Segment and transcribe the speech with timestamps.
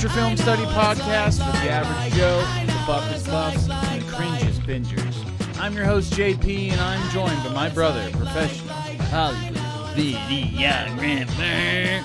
[0.00, 5.60] amateur film study podcast for the average Joe, the buffest buffs, and the cringes bingers.
[5.60, 8.72] I'm your host JP, and I'm joined by my brother, professional
[9.10, 9.58] Hollywood
[9.94, 12.02] videographer.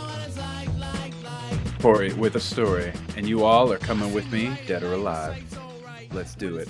[1.80, 5.42] Corey with a story, and you all are coming with me, dead or alive.
[6.12, 6.68] Let's do it.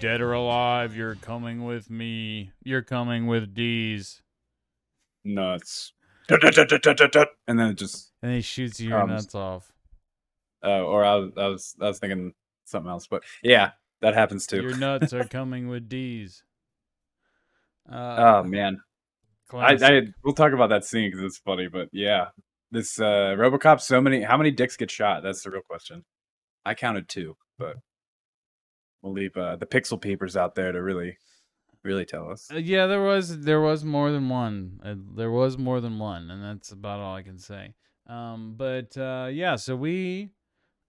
[0.00, 2.52] Dead or alive, you're coming with me.
[2.62, 4.22] You're coming with D's.
[5.24, 5.92] Nuts.
[6.30, 9.73] And then it just, And he shoots your Um, nuts off.
[10.64, 12.32] Uh, or I was, I was, I was thinking
[12.64, 14.62] something else, but yeah, that happens too.
[14.62, 16.42] Your nuts are coming with D's.
[17.90, 18.80] Oh Uh, man,
[19.52, 19.76] I.
[19.80, 22.28] I, we'll talk about that scene because it's funny, but yeah,
[22.70, 23.80] this uh, RoboCop.
[23.80, 25.22] So many, how many dicks get shot?
[25.22, 26.04] That's the real question.
[26.64, 27.76] I counted two, but
[29.02, 31.18] we'll leave uh, the pixel peepers out there to really,
[31.82, 32.48] really tell us.
[32.50, 34.80] Uh, yeah, there was there was more than one.
[34.82, 37.74] Uh, there was more than one, and that's about all I can say.
[38.06, 40.30] Um, but uh, yeah, so we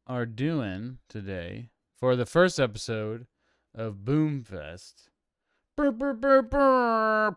[0.07, 3.27] are doing today for the first episode
[3.73, 5.09] of Boomfest.
[5.75, 7.35] Brr, brr, brr.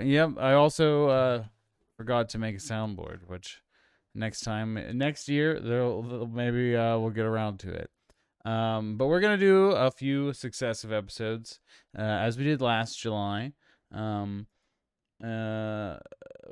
[0.00, 1.44] Yep, I also uh,
[1.96, 3.60] forgot to make a soundboard, which
[4.14, 7.90] next time next year there'll- maybe uh, we'll get around to it.
[8.44, 11.60] Um, but we're gonna do a few successive episodes
[11.98, 13.52] uh, as we did last July,
[13.90, 14.46] um,
[15.22, 15.96] uh,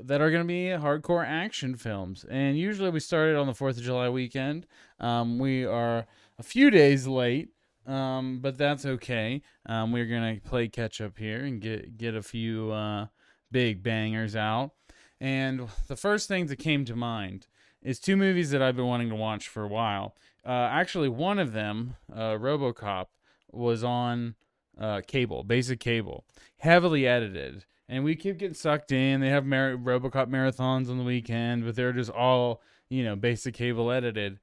[0.02, 2.24] that are going to be hardcore action films.
[2.28, 4.66] And usually we started on the 4th of July weekend.
[5.00, 6.06] Um, we are
[6.38, 7.50] a few days late,
[7.86, 9.42] um, but that's okay.
[9.66, 13.06] Um, we're going to play catch up here and get, get a few uh,
[13.50, 14.72] big bangers out.
[15.20, 17.46] And the first thing that came to mind
[17.82, 20.14] is two movies that I've been wanting to watch for a while.
[20.44, 23.06] Uh, actually, one of them, uh, Robocop,
[23.52, 24.34] was on
[24.78, 26.24] uh, cable, basic cable,
[26.58, 29.20] heavily edited, and we keep getting sucked in.
[29.20, 33.54] They have Mar- RoboCop marathons on the weekend, but they're just all you know basic
[33.54, 34.38] cable edited.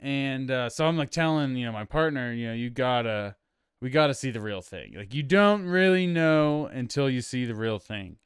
[0.00, 3.36] And uh, so I'm like telling you know my partner, you know, you gotta,
[3.80, 4.94] we gotta see the real thing.
[4.96, 8.16] Like you don't really know until you see the real thing.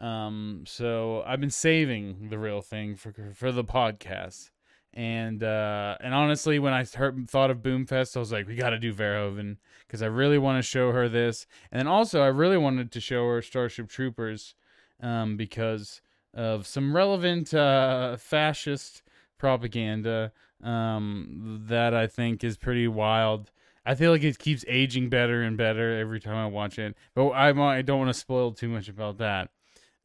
[0.00, 4.50] Um, so I've been saving the real thing for for the podcast.
[4.92, 8.70] And uh, and honestly, when I heard, thought of Boomfest, I was like, we got
[8.70, 12.26] to do Verhoeven because I really want to show her this, and then also I
[12.26, 14.54] really wanted to show her Starship Troopers,
[15.00, 16.00] um, because
[16.34, 19.02] of some relevant uh, fascist
[19.38, 23.50] propaganda um, that I think is pretty wild.
[23.86, 27.28] I feel like it keeps aging better and better every time I watch it, but
[27.28, 29.50] I I don't want to spoil too much about that.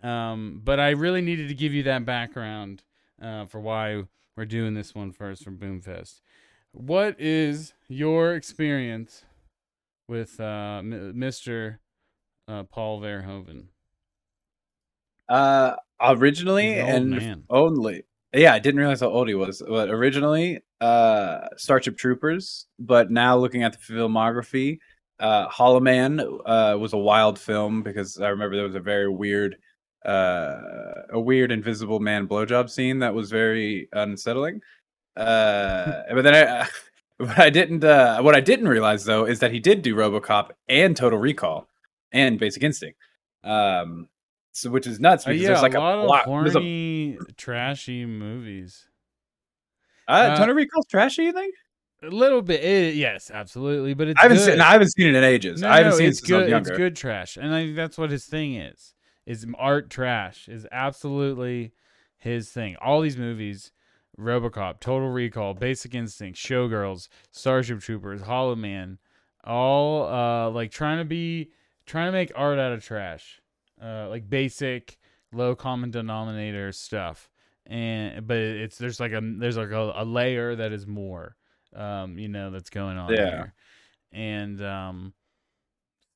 [0.02, 2.84] Um, but I really needed to give you that background
[3.22, 4.04] uh, for why
[4.36, 6.22] we're doing this one first from Boomfest.
[6.72, 9.24] What is your experience
[10.08, 11.78] with uh, M- Mr.
[12.48, 13.68] Uh, Paul Verhoeven?
[15.30, 17.44] Uh, originally He's an old and man.
[17.50, 18.04] only,
[18.34, 19.64] yeah, I didn't realize how old he was.
[19.68, 22.68] But originally, uh, Starship Troopers.
[22.78, 24.80] But now looking at the filmography,
[25.20, 29.10] uh, Hollow Man uh, was a wild film because I remember there was a very
[29.10, 29.56] weird,
[30.06, 34.62] uh, a weird Invisible Man blowjob scene that was very unsettling.
[35.18, 36.68] Uh, but then I.
[37.18, 40.50] What I didn't, uh, what I didn't realize though, is that he did do RoboCop
[40.68, 41.66] and Total Recall
[42.12, 43.00] and Basic Instinct,
[43.46, 44.10] um,
[44.52, 46.60] so which is nuts Uh, because yeah, there's like a lot block- of there's a-
[46.60, 48.90] horny, trashy movies.
[50.10, 51.24] Uh, Uh, Total Recall's trashy.
[51.24, 51.56] You think?
[52.04, 54.46] A little bit, eh, yes, absolutely, but it's I haven't good.
[54.48, 54.58] seen.
[54.58, 55.62] no, I haven't seen it in ages.
[55.62, 56.58] No, I haven't no, seen it's it since I was good.
[56.58, 58.94] It's good trash, and I think that's what his thing is.
[59.26, 61.74] Is art trash is absolutely
[62.18, 62.76] his thing.
[62.82, 63.72] All these movies,
[64.20, 69.00] RoboCop, Total Recall, Basic Instinct, Showgirls, Starship Troopers, Hollow Man,
[69.44, 71.52] all uh like trying to be
[71.86, 73.42] trying to make art out of trash,
[73.82, 74.98] uh like basic
[75.34, 77.30] low common denominator stuff.
[77.66, 81.36] And but it's there's like a there's like a, a layer that is more,
[81.76, 83.26] um you know that's going on Yeah.
[83.26, 83.54] there,
[84.12, 85.14] and um.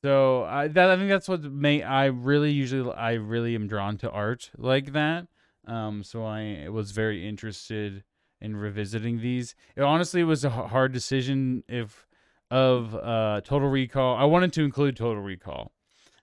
[0.03, 3.97] So I that I think that's what may I really usually I really am drawn
[3.97, 5.27] to art like that.
[5.67, 8.03] Um, so I was very interested
[8.41, 9.55] in revisiting these.
[9.75, 12.07] It honestly was a hard decision if
[12.49, 14.15] of uh Total Recall.
[14.15, 15.73] I wanted to include Total Recall,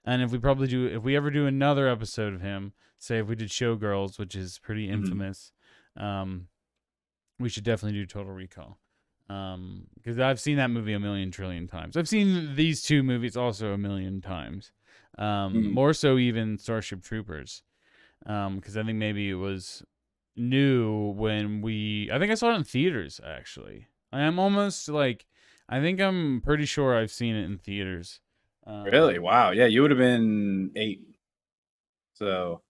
[0.04, 3.26] and if we probably do if we ever do another episode of him, say if
[3.28, 4.92] we did Showgirls, which is pretty Mhm.
[4.94, 5.52] infamous,
[5.96, 6.48] um,
[7.38, 8.78] we should definitely do Total Recall
[9.28, 13.36] um because i've seen that movie a million trillion times i've seen these two movies
[13.36, 14.72] also a million times
[15.18, 15.74] um Mhm.
[15.74, 17.62] more so even starship troopers
[18.26, 19.82] um because i think maybe it was
[20.36, 25.26] new when we i think i saw it in theaters actually i am almost like
[25.68, 28.20] i think i'm pretty sure i've seen it in theaters
[28.66, 29.18] um, Really?
[29.18, 29.50] Wow.
[29.52, 31.00] Yeah, you would have been eight.
[32.14, 32.62] So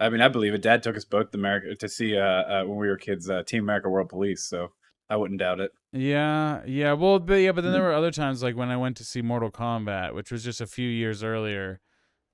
[0.00, 0.62] I mean, I believe it.
[0.62, 3.42] Dad took us both to America to see uh, uh when we were kids, uh,
[3.44, 4.44] Team America World Police.
[4.44, 4.72] So
[5.12, 5.72] I wouldn't doubt it.
[5.92, 6.94] Yeah, yeah.
[6.94, 9.20] Well, but yeah, but then there were other times like when I went to see
[9.20, 11.80] Mortal Kombat, which was just a few years earlier,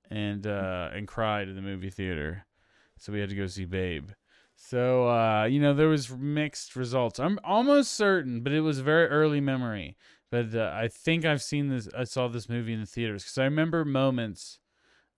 [0.09, 2.45] and uh and cried in the movie theater,
[2.97, 4.11] so we had to go see Babe.
[4.55, 7.19] So uh, you know, there was mixed results.
[7.19, 9.97] I'm almost certain, but it was very early memory.
[10.31, 11.89] But uh, I think I've seen this.
[11.97, 14.59] I saw this movie in the theaters because I remember moments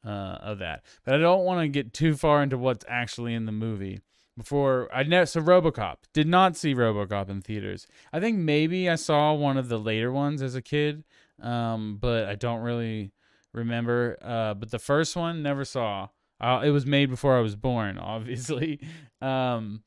[0.03, 0.09] uh,
[0.41, 0.83] of that.
[1.05, 3.99] But I don't want to get too far into what's actually in the movie
[4.41, 7.87] before I never so RoboCop did not see RoboCop in theaters.
[8.11, 11.03] I think maybe I saw one of the later ones as a kid,
[11.39, 13.11] um, but I don't really
[13.53, 14.17] remember.
[14.21, 16.07] Uh, but the first one never saw.
[16.39, 18.79] Uh, it was made before I was born, obviously.
[19.21, 19.83] Um,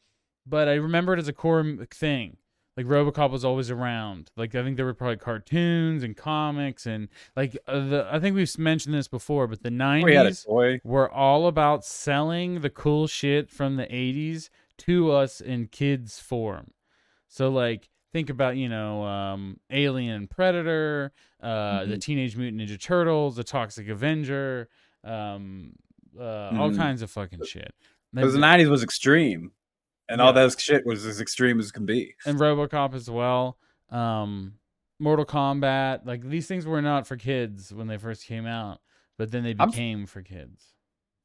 [0.47, 2.37] but I remember it as a core thing
[2.77, 4.31] like RoboCop was always around.
[4.37, 8.35] Like I think there were probably cartoons and comics and like uh, the I think
[8.35, 10.47] we've mentioned this before, but the '90s
[10.85, 16.73] were all about selling the cool shit from the '80s to us in kids form.
[17.29, 21.91] So like think about you know um, Alien, Predator, uh, mm-hmm.
[21.91, 24.69] the Teenage Mutant Ninja Turtles, the Toxic Avenger,
[25.05, 25.75] um,
[26.19, 26.61] uh, mm-hmm.
[26.61, 27.73] all kinds of fucking shit.
[28.13, 29.53] Because the '90s was extreme
[30.09, 30.25] and yeah.
[30.25, 32.15] all that shit was as extreme as can be.
[32.27, 33.59] And RoboCop as well.
[33.91, 34.55] Um,
[34.99, 38.81] Mortal Kombat, like these things were not for kids when they first came out,
[39.19, 40.73] but then they became I'm, for kids.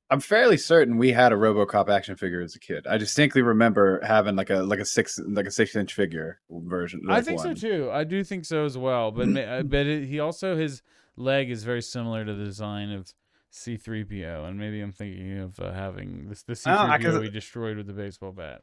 [0.09, 2.87] I'm fairly certain we had a RoboCop action figure as a kid.
[2.87, 7.01] I distinctly remember having like a like a six like a six inch figure version.
[7.05, 7.55] Like I think one.
[7.55, 7.89] so too.
[7.91, 9.11] I do think so as well.
[9.11, 9.33] But
[9.69, 10.81] but it, he also his
[11.15, 13.13] leg is very similar to the design of
[13.51, 17.87] C3PO, and maybe I'm thinking of uh, having this the C3PO oh, we destroyed with
[17.87, 18.61] the baseball bat.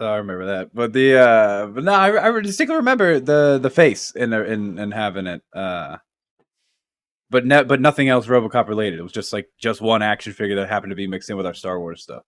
[0.00, 3.70] Oh, I remember that, but the uh, but no, I, I distinctly remember the the
[3.70, 5.42] face in in in having it.
[5.52, 5.96] Uh,
[7.30, 9.00] but ne- but nothing else RoboCop related.
[9.00, 11.46] It was just like just one action figure that happened to be mixed in with
[11.46, 12.22] our Star Wars stuff.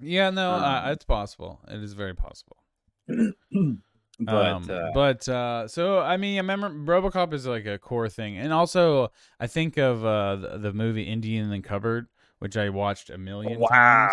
[0.00, 1.60] Yeah, no, um, uh, it's possible.
[1.68, 2.56] It is very possible.
[3.08, 8.08] but um, uh, but uh, so I mean, I remember RoboCop is like a core
[8.08, 12.56] thing, and also I think of uh, the, the movie Indian in the Cupboard, which
[12.56, 13.58] I watched a million.
[13.60, 13.68] Wow.
[13.70, 14.12] Times.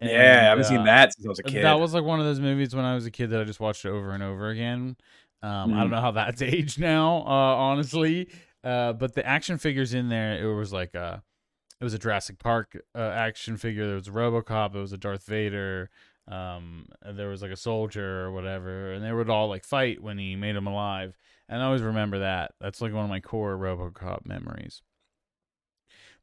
[0.00, 1.64] And, yeah, I haven't uh, seen that since I was a kid.
[1.64, 3.60] That was like one of those movies when I was a kid that I just
[3.60, 4.96] watched over and over again.
[5.42, 5.74] Um, mm.
[5.74, 5.90] I don't mm.
[5.90, 8.28] know how that's aged now, uh, honestly.
[8.62, 11.22] Uh, but the action figures in there, it was like a,
[11.80, 13.86] it was a Jurassic Park uh, action figure.
[13.86, 14.74] There was a RoboCop.
[14.74, 15.90] It was a Darth Vader.
[16.30, 20.18] Um, there was like a soldier or whatever, and they would all like fight when
[20.18, 21.16] he made them alive.
[21.48, 22.52] And I always remember that.
[22.60, 24.82] That's like one of my core RoboCop memories.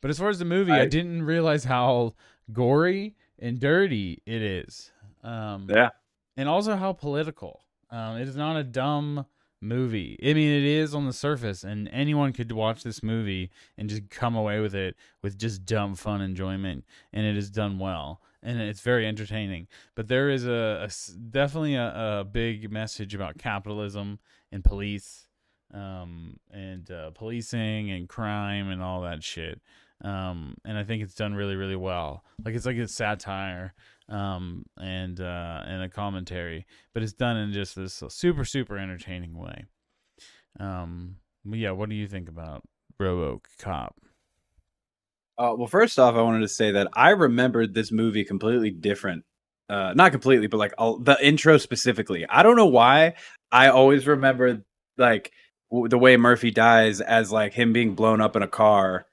[0.01, 2.13] But as far as the movie, I, I didn't realize how
[2.54, 4.91] gory and dirty it is.
[5.23, 5.89] Um, yeah,
[6.37, 7.63] and also how political.
[7.89, 9.25] Um, it is not a dumb
[9.61, 10.17] movie.
[10.23, 14.09] I mean, it is on the surface, and anyone could watch this movie and just
[14.09, 18.59] come away with it with just dumb fun enjoyment, and it is done well, and
[18.59, 19.67] it's very entertaining.
[19.95, 24.19] But there is a, a definitely a, a, big message about capitalism
[24.51, 25.27] and police,
[25.74, 29.62] um, and uh, policing and crime and all that shit
[30.03, 32.23] um, and I think it's done really, really well.
[32.43, 33.73] Like it's like a satire,
[34.09, 39.37] um, and uh, and a commentary, but it's done in just this super, super entertaining
[39.37, 39.65] way.
[40.59, 42.63] Um, yeah, what do you think about
[42.99, 43.95] Robo Cop?
[45.37, 49.25] Uh, well, first off, I wanted to say that I remembered this movie completely different.
[49.67, 52.25] Uh, not completely, but like the intro specifically.
[52.29, 53.15] I don't know why.
[53.51, 54.63] I always remember
[54.97, 55.31] like
[55.71, 59.07] w- the way Murphy dies as like him being blown up in a car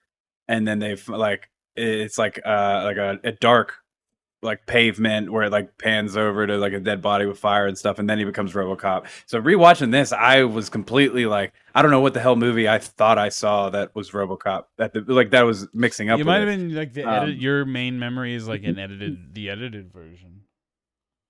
[0.49, 3.83] and then they've like it's like uh like a, a dark
[4.43, 7.79] like pavement where it like pans over to like a dead body with fire and
[7.79, 9.07] stuff, and then he becomes RoboCop.
[9.27, 12.79] So rewatching this, I was completely like, I don't know what the hell movie I
[12.79, 14.65] thought I saw that was RoboCop.
[14.79, 16.19] That the, like that was mixing up.
[16.19, 17.35] You might have been like the edit.
[17.35, 20.43] Um, your main memory is like an edited, the edited version.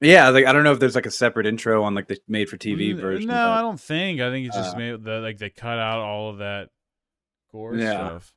[0.00, 2.48] Yeah, like I don't know if there's like a separate intro on like the made
[2.48, 3.28] for TV version.
[3.28, 4.20] No, but, I don't think.
[4.20, 6.70] I think it's just uh, made the like they cut out all of that
[7.52, 7.92] gore yeah.
[7.92, 8.34] stuff.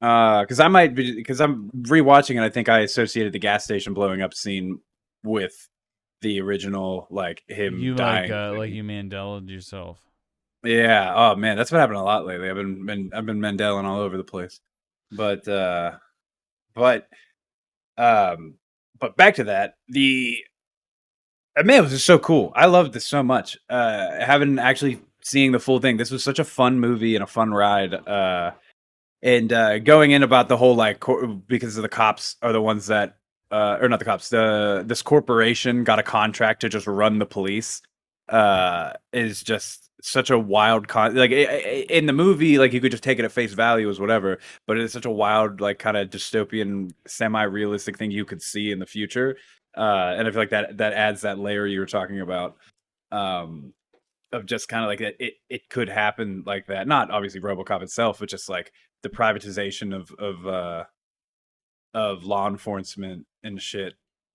[0.00, 3.64] Uh, because I might be because I'm rewatching and I think I associated the gas
[3.64, 4.80] station blowing up scene
[5.24, 5.68] with
[6.20, 8.30] the original, like him you dying.
[8.30, 10.00] Like, uh, like you Mandela yourself.
[10.64, 11.12] Yeah.
[11.14, 12.48] Oh man, that's been happening a lot lately.
[12.48, 14.60] I've been, been I've been Mandeling all over the place.
[15.10, 15.92] But uh,
[16.74, 17.08] but
[17.96, 18.54] um,
[18.98, 20.38] but back to that the.
[21.56, 22.52] Uh, man, it was just so cool.
[22.54, 23.58] I loved this so much.
[23.68, 25.96] Uh, having actually seeing the full thing.
[25.96, 27.94] This was such a fun movie and a fun ride.
[27.94, 28.52] Uh,
[29.22, 32.86] and uh, going in about the whole like cor- because the cops are the ones
[32.86, 33.16] that
[33.50, 37.26] uh, or not the cops the this corporation got a contract to just run the
[37.26, 37.82] police
[38.28, 42.80] uh is just such a wild con like i- i- in the movie like you
[42.80, 45.78] could just take it at face value as whatever but it's such a wild like
[45.78, 49.34] kind of dystopian semi-realistic thing you could see in the future
[49.78, 52.56] uh and i feel like that that adds that layer you were talking about
[53.12, 53.72] um
[54.32, 56.86] of just kind of like it, it it could happen like that.
[56.86, 60.84] Not obviously robocop itself but just like the privatization of of uh
[61.94, 63.94] of law enforcement and shit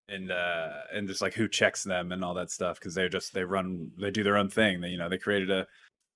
[0.10, 3.34] and uh and just like who checks them and all that stuff because they're just
[3.34, 5.66] they run they do their own thing they you know they created a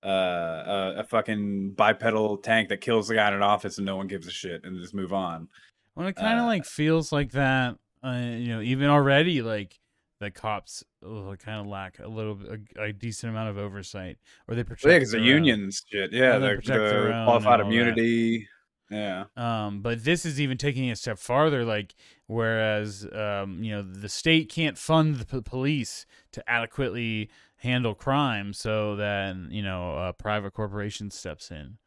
[0.05, 3.95] uh a, a fucking bipedal tank that kills the guy in an office and no
[3.95, 5.47] one gives a shit and just move on
[5.95, 7.75] Well, it kind of Uh, like feels like that.
[8.03, 9.79] Uh, you know, even already, like
[10.19, 14.55] the cops kind of lack a little, bit, a, a decent amount of oversight, or
[14.55, 14.83] they protect.
[14.85, 17.65] Well, yeah because the unions shit yeah they they're, protect their they're own qualified that.
[17.65, 18.47] immunity
[18.89, 21.65] yeah Um, but this is even taking a step farther.
[21.65, 21.93] Like,
[22.27, 28.53] whereas, um, you know, the state can't fund the p- police to adequately handle crime,
[28.53, 31.77] so then you know, a private corporation steps in.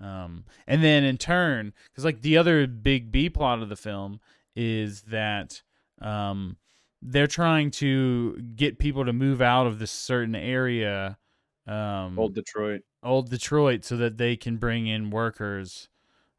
[0.00, 4.20] Um, and then in turn, because like the other big B plot of the film
[4.54, 5.62] is that
[6.00, 6.56] um,
[7.02, 11.18] they're trying to get people to move out of this certain area,
[11.66, 12.82] um, old detroit.
[13.02, 15.88] Old Detroit so that they can bring in workers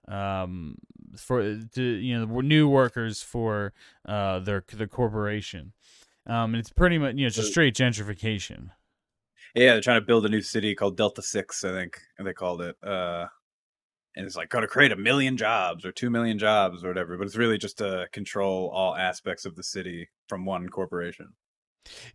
[0.09, 0.77] um
[1.17, 1.41] for
[1.73, 3.73] to you know new workers for
[4.05, 5.73] uh their the corporation.
[6.25, 8.71] Um and it's pretty much you know just straight gentrification.
[9.55, 12.61] Yeah they're trying to build a new city called delta 6 i think they called
[12.61, 12.75] it.
[12.83, 13.27] Uh
[14.17, 17.17] and it's like going to create a million jobs or two million jobs or whatever
[17.17, 21.29] but it's really just to control all aspects of the city from one corporation.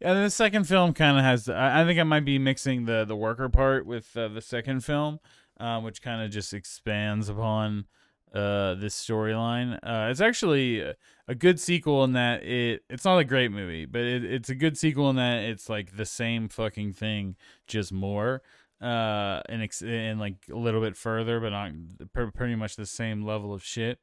[0.01, 3.17] Yeah the second film kind of has I, think i might be mixing the the
[3.17, 5.21] worker part with uh, the second film
[5.59, 7.87] um which kind of just expands upon
[8.35, 9.79] uh this storyline.
[9.83, 10.81] Uh it's actually
[11.29, 14.55] a good sequel in that it it's not a great movie but it, it's a
[14.55, 18.43] good sequel in that it's like the same fucking thing just more
[18.83, 21.71] uh and ex- and like a little bit further but not
[22.13, 23.99] pr- pretty much the same level of shit.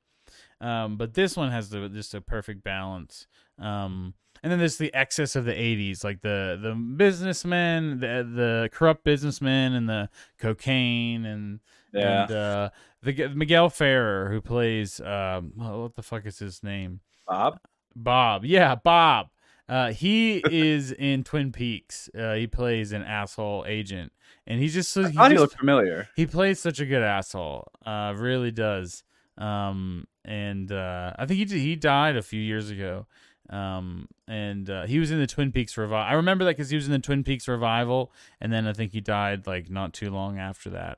[0.61, 3.27] Um but this one has the just a perfect balance.
[3.57, 8.69] Um and then there's the excess of the 80s like the the businessmen the the
[8.71, 11.59] corrupt businessmen and the cocaine and
[11.93, 12.23] yeah.
[12.23, 12.69] and uh
[13.01, 17.01] the Miguel Ferrer who plays um what the fuck is his name?
[17.27, 17.59] Bob?
[17.95, 18.45] Bob.
[18.45, 19.27] Yeah Bob
[19.69, 22.09] uh he is in Twin Peaks.
[22.17, 24.11] Uh he plays an asshole agent.
[24.47, 26.09] And he's just i he he just- looked familiar.
[26.15, 27.67] he plays such a good asshole.
[27.85, 29.03] Uh really does.
[29.37, 33.05] Um and uh i think he he died a few years ago.
[33.49, 36.75] Um and uh, he was in the twin peaks revival i remember that because he
[36.75, 40.09] was in the twin peaks revival and then i think he died like not too
[40.11, 40.97] long after that.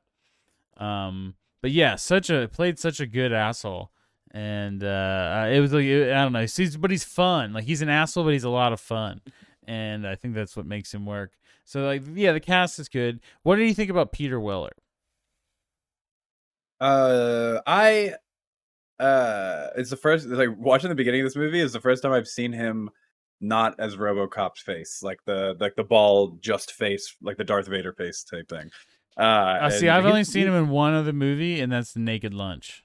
[0.78, 3.92] Um but yeah such a played such a good asshole
[4.32, 7.54] and uh it was like i don't know he's but he's fun.
[7.54, 9.22] Like he's an asshole but he's a lot of fun.
[9.68, 11.34] And i think that's what makes him work.
[11.66, 13.20] So like yeah the cast is good.
[13.44, 14.72] What do you think about peter weller?
[16.80, 18.16] Uh, I
[19.00, 22.12] uh, it's the first like watching the beginning of this movie is the first time
[22.12, 22.90] I've seen him
[23.40, 27.94] not as RoboCop's face, like the like the bald just face, like the Darth Vader
[27.94, 28.70] face type thing.
[29.18, 32.34] Uh, Uh, see, I've only seen him in one other movie, and that's The Naked
[32.34, 32.84] Lunch.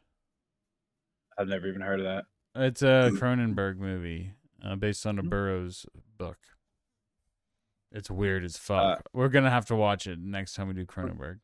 [1.38, 2.24] I've never even heard of that.
[2.54, 3.16] It's a Hmm.
[3.16, 4.32] Cronenberg movie
[4.64, 5.84] uh, based on a Burroughs
[6.18, 6.38] book.
[7.92, 8.98] It's weird as fuck.
[8.98, 11.38] Uh, We're gonna have to watch it next time we do Cronenberg.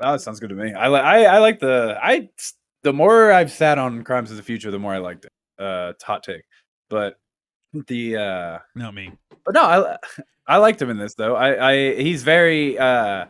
[0.00, 0.72] Oh, that sounds good to me.
[0.72, 2.28] I like I, I like the I
[2.82, 5.32] the more I've sat on Crimes of the Future, the more I liked it.
[5.58, 6.42] Uh, hot take,
[6.88, 7.18] but
[7.86, 9.12] the uh Not me.
[9.44, 9.96] But no, I
[10.46, 11.36] I liked him in this though.
[11.36, 13.26] I I he's very uh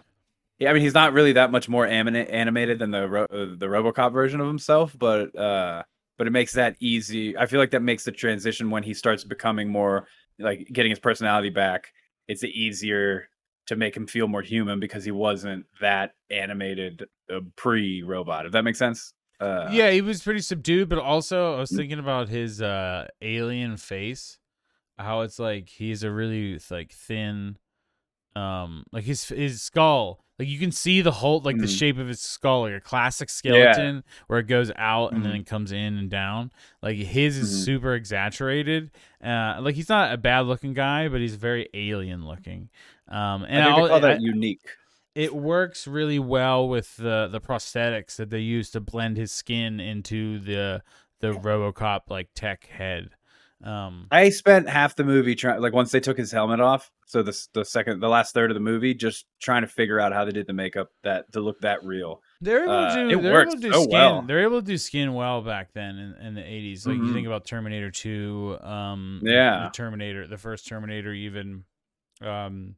[0.62, 3.56] yeah, I mean he's not really that much more anima- animated than the Ro- uh,
[3.58, 5.82] the RoboCop version of himself, but uh
[6.18, 7.36] but it makes that easy.
[7.36, 10.06] I feel like that makes the transition when he starts becoming more
[10.38, 11.88] like getting his personality back.
[12.28, 13.28] It's easier
[13.66, 18.46] to make him feel more human because he wasn't that animated uh, pre-robot.
[18.46, 19.14] If that makes sense.
[19.40, 23.76] Uh, yeah, he was pretty subdued, but also I was thinking about his uh, alien
[23.76, 24.38] face,
[24.96, 27.58] how it's like he's a really like thin,
[28.36, 31.78] um, like his his skull, like you can see the whole like the Mhm.
[31.78, 35.24] shape of his skull, like a classic skeleton where it goes out and Mhm.
[35.24, 36.50] then it comes in and down.
[36.82, 37.64] Like his is Mhm.
[37.64, 38.90] super exaggerated.
[39.22, 42.70] Uh, like he's not a bad looking guy, but he's very alien looking.
[43.08, 44.66] Um, and I I'll- call that I- unique.
[45.14, 49.78] it works really well with the the prosthetics that they use to blend his skin
[49.80, 50.82] into the
[51.20, 53.10] the RoboCop like tech head.
[53.62, 56.90] Um, I spent half the movie trying, like once they took his helmet off.
[57.06, 60.12] So the the second, the last third of the movie, just trying to figure out
[60.12, 62.22] how they did the makeup that to look that real.
[62.40, 63.90] they're able uh, to do it they're able to do so skin.
[63.92, 64.22] well.
[64.22, 66.86] They're able to do skin well back then in, in the eighties.
[66.86, 67.12] Like you Mhm.
[67.12, 69.64] think about Terminator Two, um, Yeah.
[69.64, 71.64] the Terminator, the first Terminator, even.
[72.20, 72.76] Um,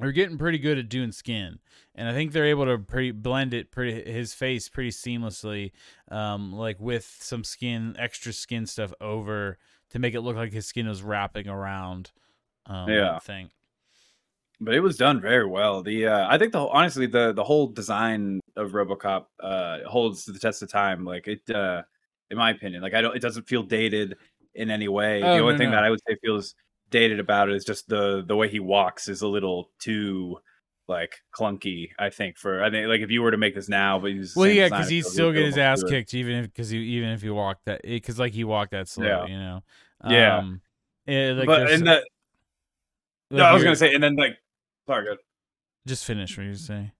[0.00, 1.58] are getting pretty good at doing skin,
[1.94, 5.72] and I think they're able to pretty blend it pretty his face pretty seamlessly,
[6.10, 9.58] um, like with some skin, extra skin stuff over
[9.92, 12.10] to make it look like his skin was wrapping around.
[12.66, 13.18] Um, Yeah.
[13.20, 13.50] thing.
[14.60, 15.82] but it was done very well.
[15.82, 20.32] The uh, I think the honestly the the whole design of RoboCop uh, holds to
[20.32, 21.04] the test of time.
[21.04, 21.82] Like it, uh,
[22.30, 24.16] in my opinion, like I don't, it doesn't feel dated
[24.54, 25.22] in any way.
[25.22, 25.76] Oh, the only no, thing no.
[25.76, 26.54] that I would say feels
[26.90, 30.38] dated about it is just the the way he walks is a little too
[30.88, 31.90] like clunky.
[31.98, 34.34] I think for I think like if you were to make this now, but he's
[34.36, 35.88] Well, yeah, because I he feel still get his ass it.
[35.88, 38.88] kicked, even if because he even if he walked that, because like he walked that
[38.88, 39.26] slow, Yeah.
[39.26, 39.62] you know.
[40.08, 40.38] Yeah.
[40.38, 40.60] Um,
[41.06, 42.04] eh, like but and the, like
[43.30, 44.36] no, I was gonna say, and then like,
[44.86, 45.18] sorry, good.
[45.86, 46.92] just finish what you say.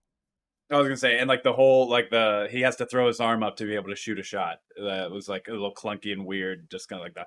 [0.70, 3.20] I was gonna say, and like the whole like the he has to throw his
[3.20, 4.60] arm up to be able to shoot a shot.
[4.76, 7.26] That was like a little clunky and weird, just kind of like that.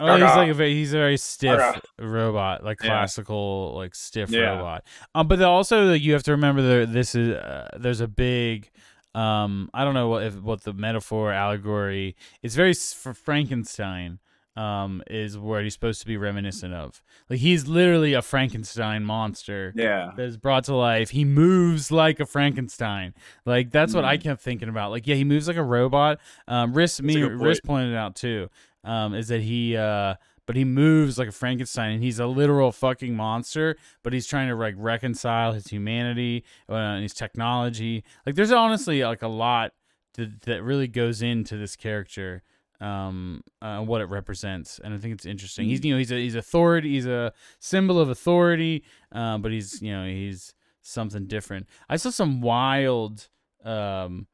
[0.00, 1.60] Oh, he's like a very he's a very stiff
[1.98, 2.88] robot, like Yeah.
[2.90, 4.50] classical, like stiff Yeah.
[4.50, 4.84] robot.
[5.14, 8.70] Um, but also like, you have to remember there this is uh, there's a big,
[9.14, 12.14] um, I don't know what if what the metaphor allegory.
[12.42, 14.20] It's very for Frankenstein.
[14.56, 17.00] Um, is what he's supposed to be reminiscent of.
[17.30, 21.10] Like he's literally a Frankenstein monster Yeah, that is brought to life.
[21.10, 23.14] He moves like a Frankenstein.
[23.46, 24.22] Like that's what I Mhm.
[24.24, 24.90] kept thinking about.
[24.90, 26.18] Like yeah, he moves like a robot.
[26.48, 28.48] Um, Riss me Riss pointed out too.
[28.84, 30.14] Um, is that he uh,
[30.48, 33.76] but he moves like a Frankenstein and he's a literal fucking monster.
[34.02, 38.02] But he's trying to like reconcile his humanity uh, and his technology.
[38.24, 39.72] Like there's honestly like a lot
[40.14, 42.42] that that really goes into this character.
[42.80, 45.66] Um, uh, what it represents, and I think it's interesting.
[45.66, 46.90] He's you know he's a he's authority.
[46.90, 48.84] He's a symbol of authority.
[49.12, 51.66] Uh, but he's you know he's something different.
[51.90, 53.28] I saw some wild
[53.64, 54.28] um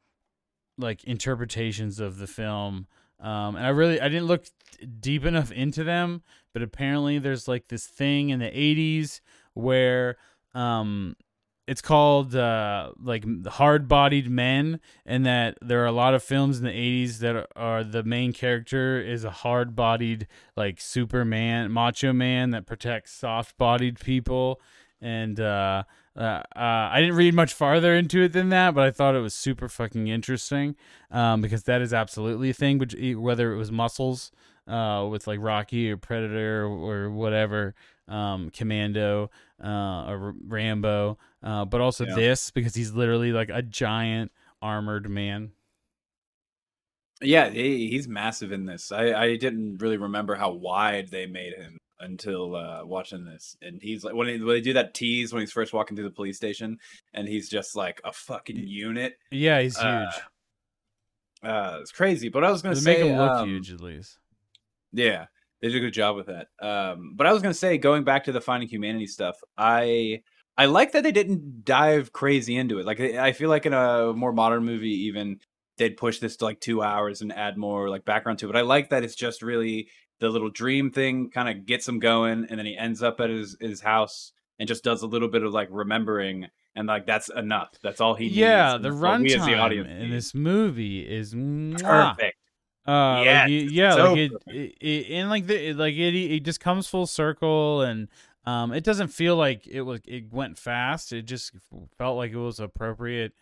[0.79, 2.87] like interpretations of the film.
[3.21, 4.47] Um and I really I didn't look
[5.01, 6.23] deep enough into them,
[6.53, 9.21] but apparently there's like this thing in the 80s
[9.55, 10.17] where
[10.55, 11.17] um
[11.67, 16.65] it's called uh like hard-bodied men and that there are a lot of films in
[16.65, 22.51] the 80s that are, are the main character is a hard-bodied like superman macho man
[22.51, 24.61] that protects soft-bodied people
[25.05, 25.85] and uh,
[26.17, 29.21] uh, uh, I didn't read much farther into it than that, but I thought it
[29.21, 30.77] was super fucking interesting
[31.11, 32.79] um, because that is absolutely a thing.
[32.79, 34.33] But whether it was muscles
[34.67, 36.69] uh, with like Rocky or Predator or,
[37.07, 37.75] or whatever,
[38.09, 39.31] um, Commando
[39.63, 42.15] uh, or Rambo, uh, but also Yeah.
[42.15, 45.53] this because he's literally like a giant armored man.
[47.21, 48.91] yeah, he's massive in this.
[48.93, 53.81] I I didn't really remember how wide they made him until uh watching this, and
[53.83, 56.15] he's like when, he, when they do that tease when he's first walking through the
[56.15, 56.79] police station,
[57.13, 59.15] and he's just like a fucking unit.
[59.31, 59.87] Yeah, he's huge.
[59.87, 60.11] Uh,
[61.43, 62.29] Uh, it's crazy.
[62.31, 64.19] But I was gonna They say, make him look um, huge at least.
[64.93, 65.27] Yeah,
[65.61, 66.49] they did a good job with that.
[66.61, 70.23] Um, but I was gonna say, going back to the finding humanity stuff, I
[70.57, 72.87] I like that they didn't dive crazy into it.
[72.87, 75.41] Like I I feel like in a more modern movie, even
[75.77, 78.53] they'd push this to like two hours and add more like background to it.
[78.53, 79.89] But I like that it's just really
[80.21, 83.31] the little dream thing kind of gets him going, and then he ends up at
[83.31, 86.47] his his house and just does a little bit of like remembering,
[86.77, 87.71] and like that's enough.
[87.83, 88.37] That's all he needs.
[88.37, 91.35] Yeah, the that's what we as the runtime in this movie is
[91.83, 92.39] perfect.
[92.87, 96.15] Uh, Yes, like, yeah, so like it, it, it, and like the, it- like it,
[96.15, 98.09] it just comes full circle, and
[98.47, 101.13] um, it doesn't feel like it was it went fast.
[101.13, 101.53] It just
[101.97, 103.33] felt like it was appropriately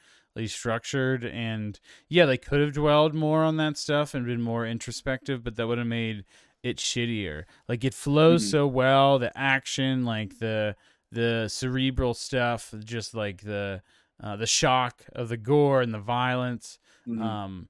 [0.47, 5.43] structured, and yeah, they could have dwelled more on that stuff and been more introspective,
[5.43, 6.25] but that would have made
[6.62, 7.44] it shittier.
[7.68, 8.51] Like it flows Mhm.
[8.51, 10.77] so well, the action, like the
[11.11, 13.83] the cerebral stuff, just like the
[14.22, 16.79] uh, the shock of the gore and the violence.
[17.07, 17.20] Mhm.
[17.20, 17.68] Um,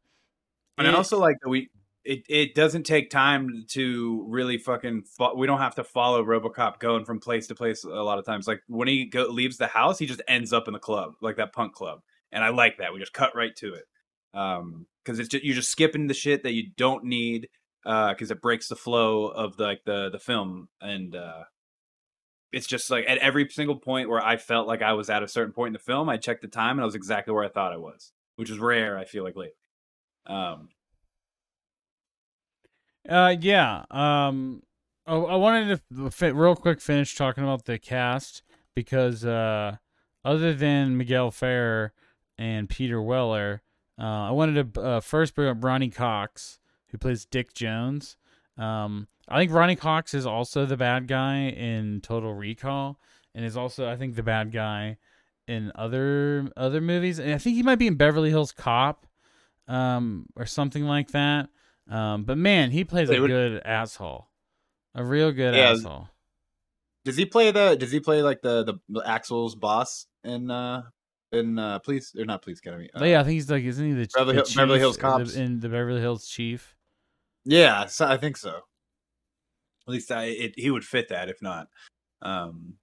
[0.79, 1.71] And I also like that we
[2.05, 6.81] it, it doesn't take time to really fucking fo- we don't have to follow RoboCop
[6.81, 8.49] going from place to place a lot of times.
[8.49, 11.37] Like when he go, leaves the house, he just ends up in the club, like
[11.37, 12.01] that punk club.
[12.33, 12.93] And I like that.
[12.93, 13.85] We just cut right to it.
[14.35, 17.49] Um cuz it's just, you're just skipping the shit that you don't need
[17.85, 21.45] uh cuz it breaks the flow of the, like the the film and uh
[22.53, 25.29] it's just like at every single point where I felt like I was at a
[25.29, 27.49] certain point in the film, I checked the time and I was exactly where I
[27.49, 29.55] thought I was, which is rare, I feel like lately.
[30.27, 30.69] Um
[33.09, 33.85] Uh, yeah.
[33.91, 34.63] Um,
[35.07, 38.43] oh, I wanted to fit real quick finish talking about the cast
[38.75, 39.77] because uh,
[40.25, 41.93] other than Miguel Ferrer
[42.39, 43.63] and Peter Weller,
[43.99, 46.59] uh, I wanted to uh, first bring up Ronny Cox,
[46.93, 48.17] who plays Dick Jones.
[48.57, 53.01] Um, I think Ronny Cox is also the bad guy in Total Recall,
[53.35, 54.99] and is also I think the bad guy
[55.49, 57.19] in other other movies.
[57.19, 59.07] And I think he might be in Beverly Hills Cop,
[59.69, 61.49] um, or something like that.
[61.91, 64.29] Um, but man, he plays They a would- good asshole,
[64.95, 65.71] a real good Yeah.
[65.73, 66.09] asshole.
[67.05, 67.75] Does he play the?
[67.75, 70.83] Does he play like the the, Axel's boss in uh
[71.33, 72.89] in uh Police or not Police Academy?
[72.95, 75.35] Uh, yeah, I think he's like, isn't he the, Beverly the Hill- Beverly chief Hills
[75.37, 76.77] in the, in the Beverly Hills Chief?
[77.45, 78.51] Yeah, so I think so.
[79.87, 81.69] At least I, it, he would fit that, if not.
[82.23, 82.75] Um,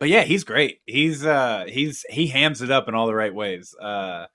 [0.00, 0.80] but yeah, he's great.
[0.86, 3.74] He's uh, he's he hams it up in all the right ways.
[3.80, 4.26] Uh,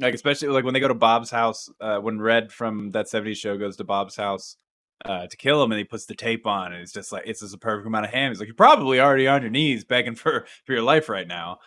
[0.00, 1.68] like especially like when they go to Bob's house.
[1.80, 4.56] Uh, when Red from that '70s show goes to Bob's house
[5.04, 7.40] uh, to kill him, and he puts the tape on, and it's just like it's
[7.40, 8.30] just a perfect amount of ham.
[8.30, 11.58] He's like, you're probably already on your knees begging for for your life right now.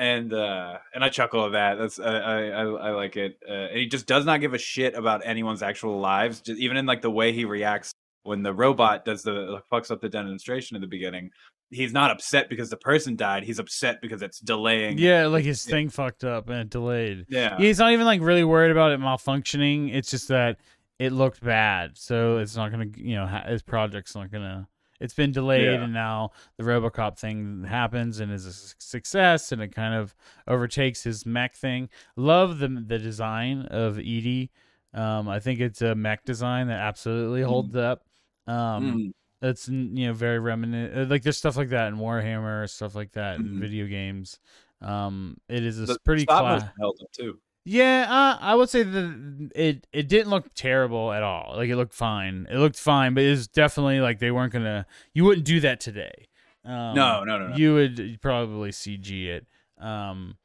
[0.00, 1.74] And uh, and I chuckle at that.
[1.76, 2.16] That's I
[2.48, 3.38] I, I like it.
[3.46, 6.40] Uh, and he just does not give a shit about anyone's actual lives.
[6.40, 10.00] Just even in like the way he reacts when the robot does the fucks up
[10.00, 11.30] the demonstration in the beginning.
[11.68, 13.44] He's not upset because the person died.
[13.44, 14.96] He's upset because it's delaying.
[14.96, 15.70] Yeah, like his Yeah.
[15.72, 17.26] thing fucked up and it delayed.
[17.28, 19.94] yeah, He's not even like really worried about it malfunctioning.
[19.94, 20.56] It's just that
[20.98, 24.66] it looked bad, so it's not gonna, you know, his project's not gonna.
[25.00, 25.82] It's been delayed, Yeah.
[25.84, 30.14] and now the RoboCop thing happens and is a success, and it kind of
[30.46, 31.88] overtakes his mech thing.
[32.16, 34.50] Love the the design of ED.
[34.94, 37.46] Um, I think it's a mech design that absolutely Mm.
[37.46, 38.04] holds up.
[38.46, 39.12] Um, Mm.
[39.48, 41.10] it's you know very reminiscent.
[41.10, 43.60] Like there's stuff like that in Warhammer, stuff like that in Mhm.
[43.60, 44.38] video games.
[44.82, 46.62] Um, it is a The pretty class.
[46.78, 47.40] held up too.
[47.64, 51.54] Yeah, uh, I would say that it it didn't look terrible at all.
[51.56, 52.46] Like it looked fine.
[52.50, 54.86] It looked fine, but it was definitely like they weren't gonna.
[55.12, 56.28] You wouldn't do that today.
[56.64, 57.56] Um, No, no, no, no.
[57.56, 59.46] You would probably CG it.
[59.78, 60.36] Um,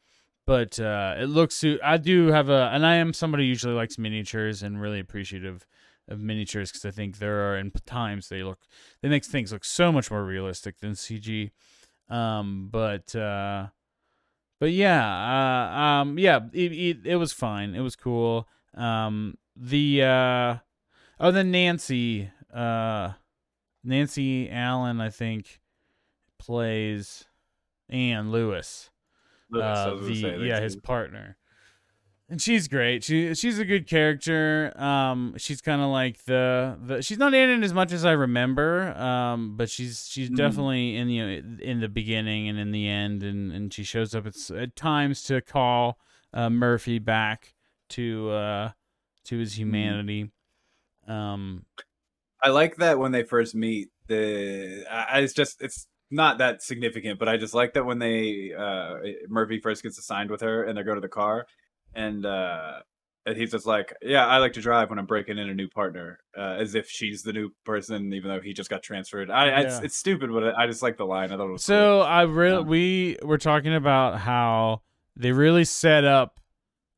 [0.45, 1.63] but uh, it looks.
[1.83, 5.65] I do have a, and I am somebody who usually likes miniatures and really appreciative
[6.07, 8.59] of miniatures because I think there are in times they look
[9.01, 11.51] they make things look so much more realistic than CG.
[12.09, 13.67] Um, but uh,
[14.59, 17.75] but yeah, uh, um, yeah, it, it it was fine.
[17.75, 18.47] It was cool.
[18.73, 20.55] Um, the uh,
[21.19, 23.13] oh, then Nancy, uh,
[23.83, 25.59] Nancy Allen, I think
[26.39, 27.25] plays
[27.89, 28.89] Anne Lewis.
[29.49, 31.37] Lewis, Uh, the yeah, his partner.
[32.27, 33.03] And she's great.
[33.03, 34.73] She she's a good character.
[34.81, 37.03] Um, she's kind of like the the.
[37.03, 38.97] She's not in it as much as I remember.
[38.97, 40.35] Um, but she's she's Mhm.
[40.37, 44.25] definitely in the in the beginning and in the end, and and she shows up
[44.25, 45.99] at, at times to call
[46.33, 47.53] uh, Murphy back
[47.89, 48.71] to uh
[49.25, 50.31] to his humanity.
[51.07, 51.65] Um,
[52.41, 53.89] I like that when they first meet.
[54.07, 57.99] The I, I- it's just it's not that significant, but I just like that when
[57.99, 58.95] they uh
[59.27, 61.45] Murphy first gets assigned with her and they go to the car,
[61.95, 62.79] and uh
[63.35, 66.19] he's just like, yeah, I like to drive when I'm breaking in a new partner,
[66.37, 69.31] uh, as if she's the new person, even though he just got transferred.
[69.31, 71.31] I, I it's, it's stupid, but I just like the line.
[71.31, 74.81] I thought it was So I really Um, we were talking about how
[75.15, 76.39] they really set up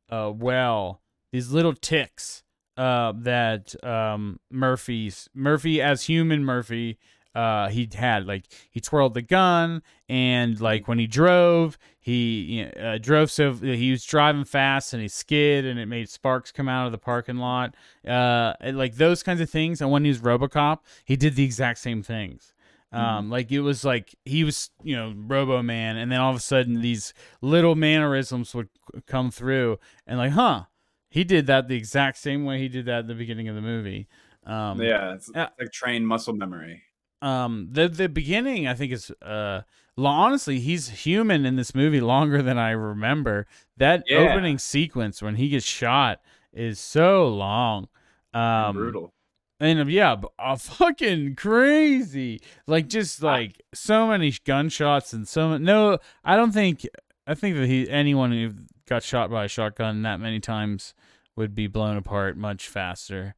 [0.10, 2.44] uh well these little ticks
[2.76, 6.98] uh that um Murphy's Murphy as human Murphy
[7.38, 12.66] uh he had like he twirled the gun and like when he drove he you
[12.66, 16.52] know, uh, drove so he was driving fast and he skid and it made sparks
[16.52, 17.76] come out of the parking lot
[18.08, 21.44] uh and, like those kinds of things and when he was robocop he did the
[21.44, 22.56] exact same things
[22.92, 26.38] um like it was like he was you know robo man and then all of
[26.38, 28.70] a sudden these little mannerisms would
[29.06, 30.64] come through and like huh
[31.10, 33.62] he did that the exact same way he did that at the beginning of the
[33.62, 34.08] movie
[34.48, 35.44] um yeah, it's, yeah.
[35.44, 36.82] it's like trained muscle memory.
[37.22, 39.62] Um the the beginning i think is uh
[39.98, 44.20] honestly he's human in this movie longer than i remember that Yeah.
[44.20, 46.22] opening sequence when he gets shot
[46.54, 47.88] is so long
[48.34, 49.14] um Brutal.
[49.60, 55.98] and uh, yeah uh, fucking crazy like just like so many gunshots and so no
[56.24, 56.86] i don't think
[57.26, 58.54] i think that he anyone who
[58.88, 60.94] got shot by a shotgun that many times
[61.36, 63.34] would be blown apart much faster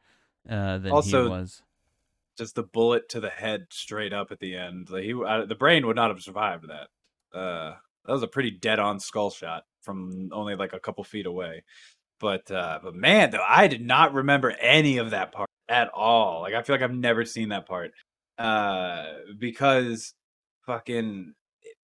[0.50, 1.64] uh than he was
[2.40, 4.90] Just the bullet to the head straight up at the end.
[4.90, 7.38] Like he, uh, the brain would not have survived that.
[7.38, 7.76] Uh,
[8.06, 11.64] that was a pretty dead-on skull shot from only like a couple feet away.
[12.20, 16.42] But uh, but man, though, I did not remember any of that part at all.
[16.42, 17.92] Like I feel like I've never seen that part.
[18.38, 19.04] Uh,
[19.38, 20.14] because
[20.66, 21.34] fucking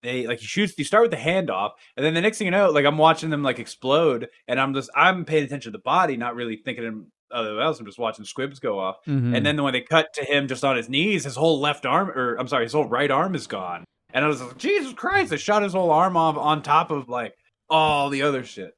[0.04, 2.52] they like you shoot you start with the handoff and then the next thing you
[2.52, 5.82] know like i'm watching them like explode and i'm just i'm paying attention to the
[5.82, 9.36] body not really thinking other else i'm just watching squibs go off Mhm.
[9.36, 12.10] and then when they cut to him just on his knees, his whole left arm,
[12.10, 13.84] or I'm sorry, his whole right arm is gone.
[14.14, 15.30] And I was like, Jesus Christ!
[15.32, 17.34] They shot his whole arm off on top of like
[17.70, 18.72] all the other shit.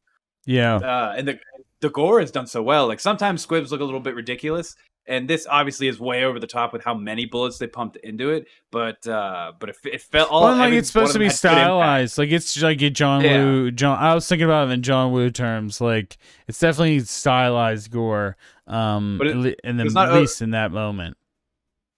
[0.45, 1.39] yeah Uh, and the
[1.81, 2.87] the gore is done so well.
[2.87, 4.75] Like sometimes squibs look a little bit ridiculous,
[5.07, 8.29] and this obviously is way over the top with how many bullets they pumped into
[8.31, 8.47] it.
[8.71, 10.43] But uh, but it, it felt all.
[10.43, 11.67] well, like it's supposed to be of them had good impact.
[11.67, 12.17] stylized.
[12.17, 13.43] Like it's like a John Yeah.
[13.43, 13.71] Woo.
[13.71, 13.97] John.
[13.97, 15.79] I was thinking about it in John Woo terms.
[15.81, 16.17] Like
[16.47, 18.37] it's definitely stylized gore.
[18.67, 21.17] Um, But it- at in the not least in that moment.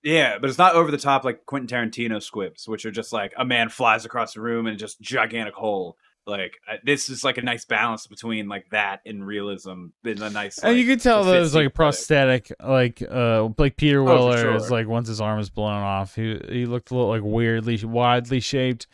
[0.03, 3.33] Yeah, but it's not over the top like Quentin Tarantino squibs, which are just like
[3.37, 5.97] a man flies across the room and just gigantic hole.
[6.29, 10.59] Like this is like a nice balance between like that and realism in a nice.
[10.59, 14.05] and you could tell that it was like a prosthetic, like uh, like Peter Oh,
[14.05, 17.23] Weller is like once his arm was blown off, he he looked a little like
[17.23, 18.87] weirdly widely shaped,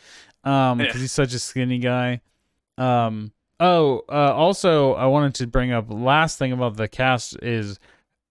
[0.44, 1.00] um, because Yeah.
[1.02, 2.20] he's such a skinny guy.
[2.78, 3.32] Um.
[3.58, 7.78] Oh, uh, also, I wanted to bring up last thing about the cast is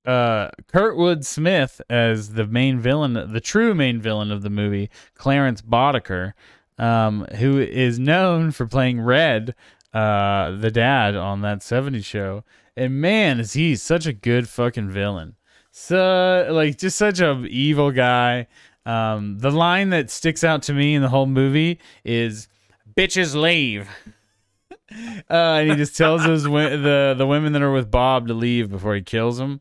[0.05, 5.63] uh Kurtwood Smith as the main villain, the true main villain of the movie, Clarence
[5.63, 6.33] Boddicker,
[6.77, 9.55] um, who is known for playing Red,
[9.93, 12.43] uh, the dad on that 70s show.
[12.75, 15.35] And man, is he such a good fucking villain.
[15.71, 18.47] So like just such a evil guy.
[18.85, 22.47] Um, the line that sticks out to me in the whole movie is
[22.95, 23.89] "bitches leave."
[25.29, 28.69] uh, and he just tells those the the women that are with Bob to leave
[28.69, 29.59] before he kills them.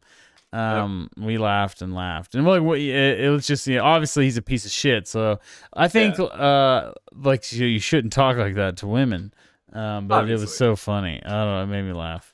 [0.54, 4.24] Um, we laughed and laughed, and like we- it, it was just you know, obviously
[4.24, 5.08] he's a piece of shit.
[5.08, 5.40] So
[5.72, 9.32] I think uh, like you, you shouldn't talk like that to women.
[9.72, 11.20] Um, but it was so funny.
[11.24, 12.32] I don't know, it made me laugh.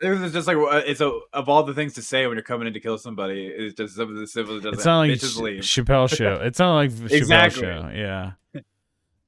[0.00, 2.44] It was just like uh, it's a, of all the things to say when you're
[2.44, 3.46] coming in to kill somebody.
[3.48, 4.64] It's just some of the civil.
[4.64, 5.62] It's not like Ch- leave.
[5.62, 6.34] Chappelle show.
[6.36, 7.62] It's not like Chappelle Exactly.
[7.62, 7.90] show.
[7.92, 8.32] Yeah.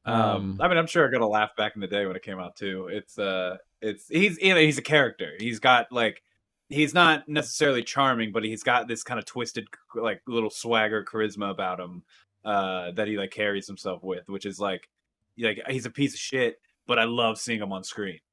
[0.05, 2.15] Um, Um, I mean, I'm sure I got to laugh back in the day when
[2.15, 2.89] it came out too.
[2.93, 5.33] It's uh, it's he's you know he's a character.
[5.41, 6.23] He's got like
[6.71, 11.51] he's not necessarily charming, but he's got this kind of twisted like little swagger charisma
[11.51, 12.03] about him
[12.43, 14.89] uh that he like carries himself with, which is like
[15.39, 18.21] like he's a piece of shit, but I love seeing him on screen.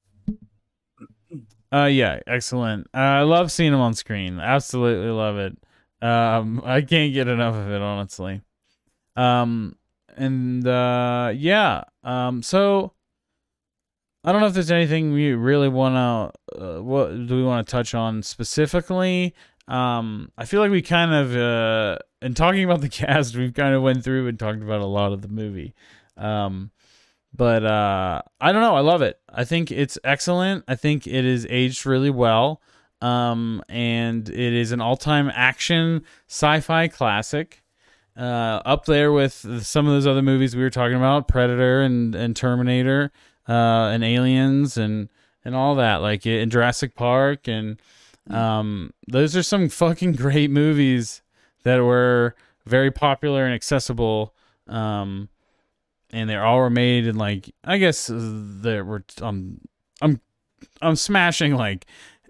[1.70, 2.88] Uh, yeah, excellent.
[2.94, 4.40] Uh, I love seeing him on screen.
[4.40, 5.58] Absolutely love it.
[6.02, 8.42] Um, I can't get enough of it, honestly.
[9.18, 9.76] Um,
[10.16, 11.84] and uh, yeah.
[12.06, 12.94] Um, so
[14.28, 16.62] I don't know if there's anything we really want to.
[16.62, 19.34] Uh, what do we want to touch on specifically?
[19.70, 23.74] Um, I feel like we kind of, uh, in talking about the cast, we've kind
[23.74, 25.74] of went through and talked about a lot of the movie.
[26.18, 26.72] Um,
[27.34, 31.26] but uh i don't know i love it i think it's excellent i think it
[31.26, 32.62] is aged really well
[33.02, 37.62] um and it is an all-time action sci-fi classic
[38.18, 42.16] uh up there with some of those other movies we were talking about predator and
[42.16, 43.12] and terminator
[43.48, 45.10] uh and aliens and
[45.46, 47.80] and all that like in jurassic park and
[48.30, 51.22] um those are some fucking great movies
[51.64, 54.34] that were very popular and accessible
[54.68, 55.30] um
[56.12, 59.62] and they all were made in like I guess uh, there were um
[60.02, 60.22] I'm
[60.82, 61.86] I'm smashing like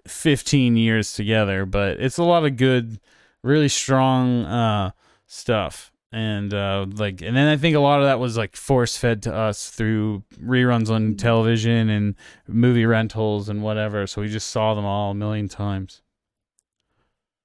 [0.06, 3.00] 15 years together, but it's a lot of good,
[3.42, 4.90] really strong uh
[5.26, 5.92] stuff.
[6.10, 9.22] And uh like and then I think a lot of that was like force fed
[9.24, 12.14] to us through reruns on television and
[12.46, 14.06] movie rentals and whatever.
[14.06, 16.00] So we just saw them all a million times.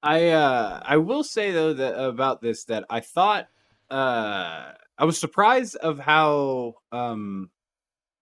[0.02, 3.50] I uh I will say though that about this that I thought
[3.92, 7.50] uh I was surprised of how um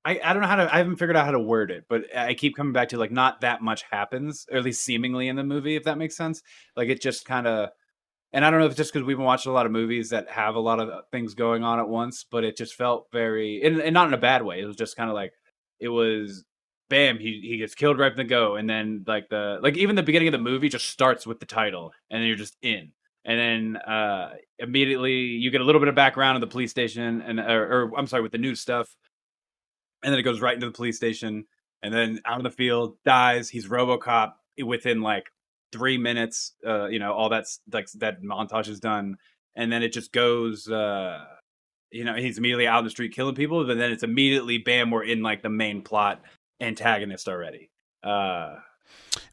[0.03, 2.05] I, I don't know how to I haven't figured out how to word it, but
[2.15, 5.35] I keep coming back to like not that much happens, or at least seemingly in
[5.35, 6.41] the movie, if that makes sense.
[6.75, 7.69] Like it just kind of
[8.33, 10.09] and I don't know if it's just because we've been watching a lot of movies
[10.11, 13.07] that have a lot of uh, things going on at once, but it just felt
[13.11, 14.61] very and, and not in a bad way.
[14.61, 15.33] It was just kind of like
[15.79, 16.45] it was
[16.89, 19.95] bam, he he gets killed right from the go, and then like the like even
[19.95, 22.91] the beginning of the movie just starts with the title, and then you're just in,
[23.25, 27.21] and then uh immediately you get a little bit of background of the police station,
[27.21, 28.95] and or, or I'm sorry, with the new stuff,
[30.03, 31.45] and then it goes right into the police station,
[31.81, 33.49] and then out in the field dies.
[33.49, 35.31] He's RoboCop within like
[35.71, 36.53] three minutes.
[36.65, 39.17] Uh, you know all that's like that montage is done,
[39.55, 40.67] and then it just goes.
[40.69, 41.25] uh
[41.93, 44.91] you know, he's immediately out in the street killing people, but then it's immediately bam,
[44.91, 46.21] we're in like the main plot
[46.61, 47.69] antagonist already.
[48.01, 48.55] Uh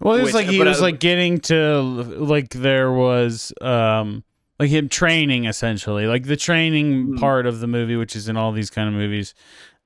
[0.01, 4.25] Well, it was Which- like he was I- like getting to like there was um
[4.59, 7.21] like him training essentially, like the training Mhm.
[7.21, 9.35] part of the movie, which is in all these kind of movies.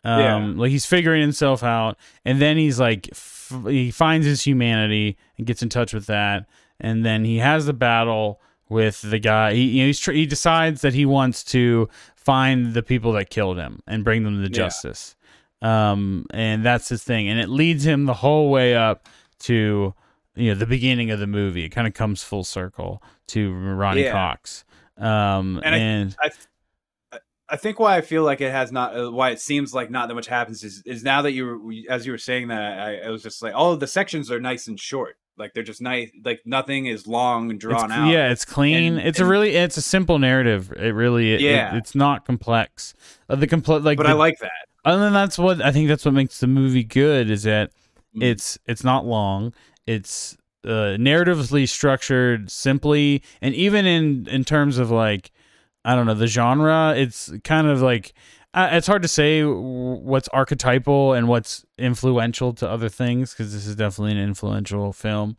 [0.05, 0.53] Um, Yeah.
[0.63, 5.47] like he's figuring himself out, and then he's like f- he finds his humanity and
[5.47, 6.47] gets in touch with that,
[6.81, 9.55] and then he has the battle with the guy.
[9.55, 13.31] He you know, he's tr- he decides that he wants to find the people that
[13.31, 14.57] killed him and bring them to Yeah.
[14.57, 15.15] justice.
[15.61, 19.09] Um, and that's his thing, and it leads him the whole way up
[19.41, 19.95] to
[20.35, 21.65] you know the beginning of the movie.
[21.65, 24.13] It kind of comes full circle to Ronny Yeah.
[24.13, 24.65] Cox.
[24.99, 26.17] Um, And I- and
[27.53, 30.09] I think why I feel like it has not, uh, why it seems like not
[30.09, 32.97] that much happens is, is now that you were, as you were saying that, I,
[33.07, 35.17] I was just like, all of the sections are nice and short.
[35.37, 38.09] Like they're just nice, like nothing is long and drawn it's, out.
[38.11, 38.99] Yeah, it's clean.
[38.99, 40.73] And- it's a really it's a simple narrative.
[40.73, 41.77] It really it, it- Yeah.
[41.77, 42.95] it's not complex.
[43.29, 44.51] Uh, the complex like but the, I like that.
[44.85, 47.71] and then that's what I think that's what makes the movie good is that
[48.15, 48.25] Mm.
[48.25, 49.55] it's it's not long.
[49.87, 55.31] It's uh, narratively structured simply, and even in in terms of like
[55.85, 58.15] I don't know the genre, it's kind of like
[58.55, 63.67] uh, it's hard to say what's archetypal and what's influential to other things because this
[63.67, 65.37] is definitely an influential film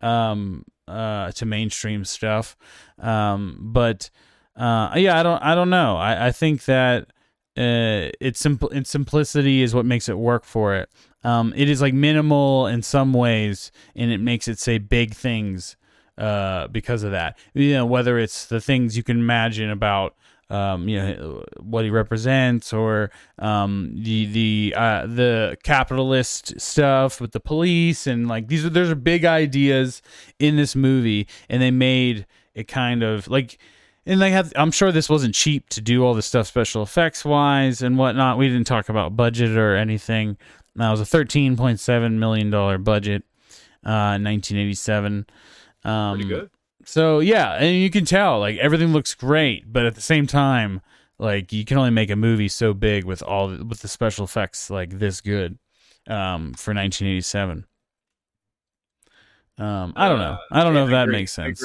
[0.00, 2.56] um, uh, to mainstream stuff.
[2.98, 4.08] Um, but
[4.56, 5.96] uh, yeah, I don't I don't know.
[5.96, 7.08] I, I think that
[7.56, 10.88] uh, its simple its simplicity is what makes it work for it.
[11.22, 15.76] Um, it is like minimal in some ways, and it makes it say big things
[16.18, 17.38] uh, because of that.
[17.54, 20.14] You know, whether it's the things you can imagine about
[20.50, 27.32] um, you know what he represents, or um, the the uh, the capitalist stuff with
[27.32, 30.02] the police, and like these are there's are big ideas
[30.38, 33.58] in this movie, and they made it kind of like.
[34.06, 37.24] And they have, I'm sure this wasn't cheap to do all this stuff special effects
[37.24, 38.36] wise and whatnot.
[38.36, 40.36] We didn't talk about budget or anything.
[40.76, 42.50] That was a $13.7 million
[42.82, 43.22] budget,
[43.82, 45.24] uh, in 1987.
[45.84, 46.50] Um, Pretty good.
[46.84, 50.80] So yeah, and you can tell like everything looks great, but at the same time,
[51.18, 54.70] like you can only make a movie so big with all with the special effects
[54.70, 55.58] like this good
[56.06, 57.66] um, for 1987.
[59.56, 60.32] Um, I don't know.
[60.32, 61.62] Uh, I don't know if that makes sense.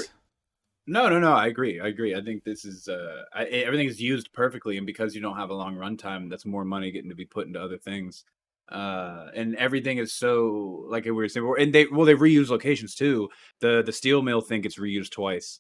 [0.86, 1.34] No, no, no.
[1.34, 1.80] I agree.
[1.80, 2.16] I agree.
[2.16, 5.50] I think this is uh, I, everything is used perfectly, and because you don't have
[5.50, 8.24] a long runtime, that's more money getting to be put into other things.
[8.72, 12.94] Uh, and everything is so like we were saying, and they well they reuse locations
[12.96, 13.30] too.
[13.62, 15.60] The the steel mill thing gets reused twice.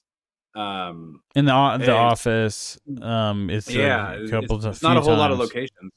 [0.56, 4.98] Um, In the the and- office, um, it's yeah, a couple it's, of it's not
[4.98, 5.92] a whole lot of locations.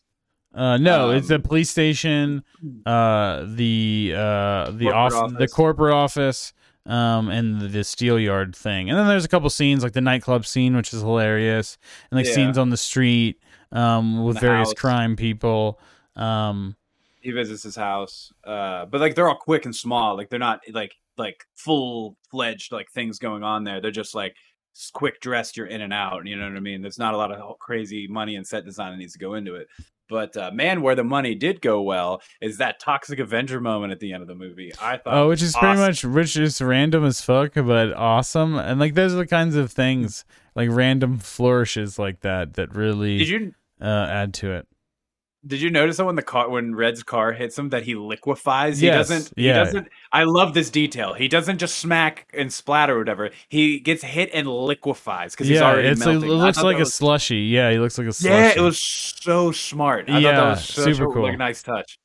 [0.55, 2.45] Uh, no, it's the Um, police station,
[2.85, 5.53] uh, the uh, the Corporate off the office.
[5.55, 6.53] corporate office,
[6.85, 8.91] um, and the, the steel yard thing.
[8.91, 11.79] And then there's a couple scenes like the nightclub scene, which is hilarious,
[12.11, 12.35] and like Yeah.
[12.35, 14.75] scenes on the street, um, with various house.
[14.75, 15.81] crime people.
[16.17, 16.77] Um,
[17.23, 20.61] he visits his house uh but like they're all quick and small like they're not
[20.73, 23.81] like like full fledged like things going on there.
[23.81, 24.35] They're just like
[24.95, 26.81] quick dressed you're in and out you know what i mean?
[26.81, 29.55] There's not a lot of crazy money and set design that needs to go into
[29.55, 29.69] it.
[30.09, 34.01] But uh, man where the money did go well is that toxic avenger moment at
[34.01, 34.73] the end of the movie.
[34.81, 38.57] I thought oh, which is pretty much which is random as fuck, but awesome.
[38.57, 43.19] And like those are the kinds of things like random flourishes like that that really
[43.19, 44.67] did you uh, add to it.
[45.45, 48.79] Did you notice that when the car when Red's car hits him that he liquefies?
[48.79, 51.15] He Yes, doesn't he doesn't I love this detail.
[51.15, 53.31] He doesn't just smack and splatter or whatever.
[53.49, 56.31] He gets hit and liquefies because he's already melting.
[56.31, 57.39] it looks like that a slushy.
[57.39, 58.33] Yeah, he looks like a slushy.
[58.35, 60.09] Yeah, it was so smart.
[60.09, 61.23] I thought Yeah, that was such super cool.
[61.25, 61.99] like, nice touch.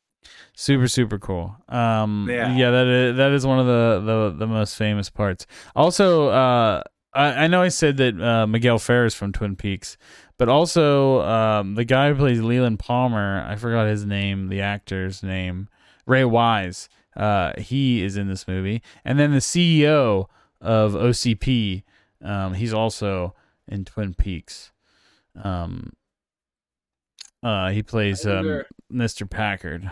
[0.56, 1.56] super super cool.
[1.70, 2.72] Um, yeah, Yeah.
[2.72, 5.46] that is, that is one of the, the the most famous parts.
[5.76, 6.82] Also, uh,
[7.14, 9.98] I, I know I said that uh, Miguel Ferrer is from Twin Peaks,
[10.38, 15.24] but also um, the guy who plays Leland Palmer, I forgot his name, the actor's
[15.24, 15.68] name,
[16.06, 16.90] Ray Wise.
[17.16, 20.28] Uh, he is in this movie, and then the CEO
[20.62, 21.84] of OCP,
[22.24, 23.34] um, he's also
[23.68, 24.72] in Twin Peaks.
[25.42, 25.94] Um,
[27.42, 29.30] uh, he plays I um, Mr.
[29.30, 29.92] Packard.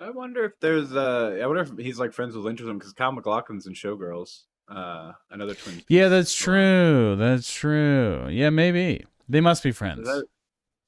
[0.00, 2.78] I wonder if there's uh I wonder if he's like friends with Lynch or something
[2.78, 4.44] because Kyle MacLachlan's in Showgirls.
[4.66, 7.16] Uh another twin Peaks Yeah, that's true.
[7.16, 8.26] That's true.
[8.30, 10.06] Yeah, maybe they must be friends.
[10.06, 10.26] That-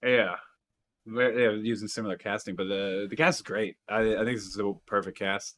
[0.02, 0.36] yeah.
[1.06, 3.76] Very- yeah, using similar casting, but the the cast is great.
[3.88, 5.56] I I think this is a perfect cast.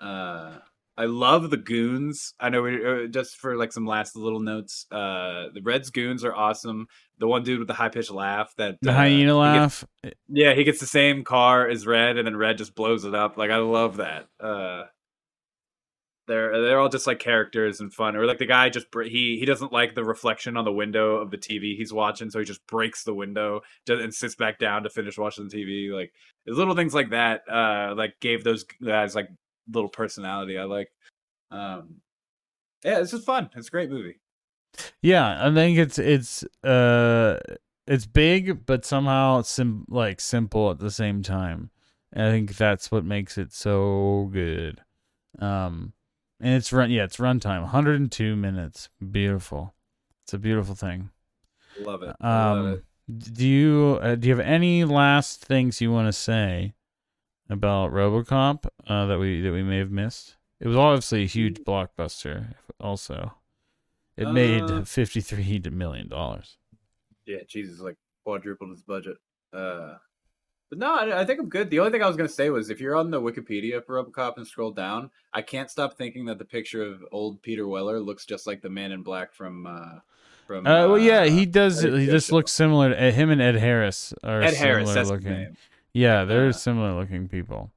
[0.00, 0.58] Uh,
[0.96, 2.34] I love the goons.
[2.40, 4.86] I know we uh, just for like some last little notes.
[4.90, 6.88] Uh, the Reds goons are awesome.
[7.18, 9.84] The one dude with the high pitched laugh that the uh, hyena he gets- laugh.
[10.28, 13.36] yeah, he gets the same car as Red, and then Red just blows it up.
[13.36, 14.26] Like I love that.
[14.40, 14.84] Uh,
[16.30, 18.16] they're they're all just like characters and fun.
[18.16, 21.30] Or like the guy just he he doesn't like the reflection on the window of
[21.30, 24.90] the TV he's watching, so he just breaks the window and sits back down to
[24.90, 25.92] finish watching the TV.
[25.92, 26.12] Like
[26.46, 27.42] little things like that.
[27.50, 29.28] Uh, like gave those guys like
[29.70, 30.56] little personality.
[30.56, 30.90] I like.
[31.50, 31.96] Um,
[32.84, 33.50] yeah, this is fun.
[33.56, 34.20] It's a great movie.
[35.02, 37.38] Yeah, I think it's it's uh
[37.86, 41.70] it's big, but somehow sim- like simple at the same time.
[42.12, 44.80] And I think that's what makes it so good.
[45.38, 45.92] Um,
[46.40, 48.88] and it's run yeah, it's runtime, 102 minutes.
[49.10, 49.74] Beautiful.
[50.24, 51.10] It's a beautiful thing.
[51.78, 52.16] Love it.
[52.20, 52.84] I love Um, it.
[53.34, 56.74] do you uh, do you have any last things you want to say
[57.48, 60.36] about RoboCop uh, that we that we may have missed?
[60.60, 62.54] It was obviously a huge blockbuster.
[62.80, 63.34] Also,
[64.16, 66.58] it made Uh, fifty three million dollars.
[67.26, 69.16] Yeah, Jesus, like quadrupled his budget.
[69.52, 69.96] Uh,
[70.70, 71.68] but no, I, I think I'm good.
[71.68, 74.36] The only thing I was gonna say was if you're on the Wikipedia for RoboCop
[74.38, 78.24] and scroll down, I can't stop thinking that the picture of old Peter Weller looks
[78.24, 79.98] just like the Man in Black from uh,
[80.46, 80.66] from.
[80.66, 81.82] Uh, well, yeah, he does.
[81.82, 82.90] He just looks similar.
[82.90, 84.94] To, uh, him and Ed Harris are Ed Harris.
[84.94, 85.26] That's looking.
[85.28, 85.56] his name.
[85.92, 87.72] Yeah, they're Uh, similar looking people.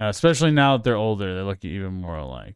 [0.00, 2.54] Uh, especially now that they're older, they look even more alike.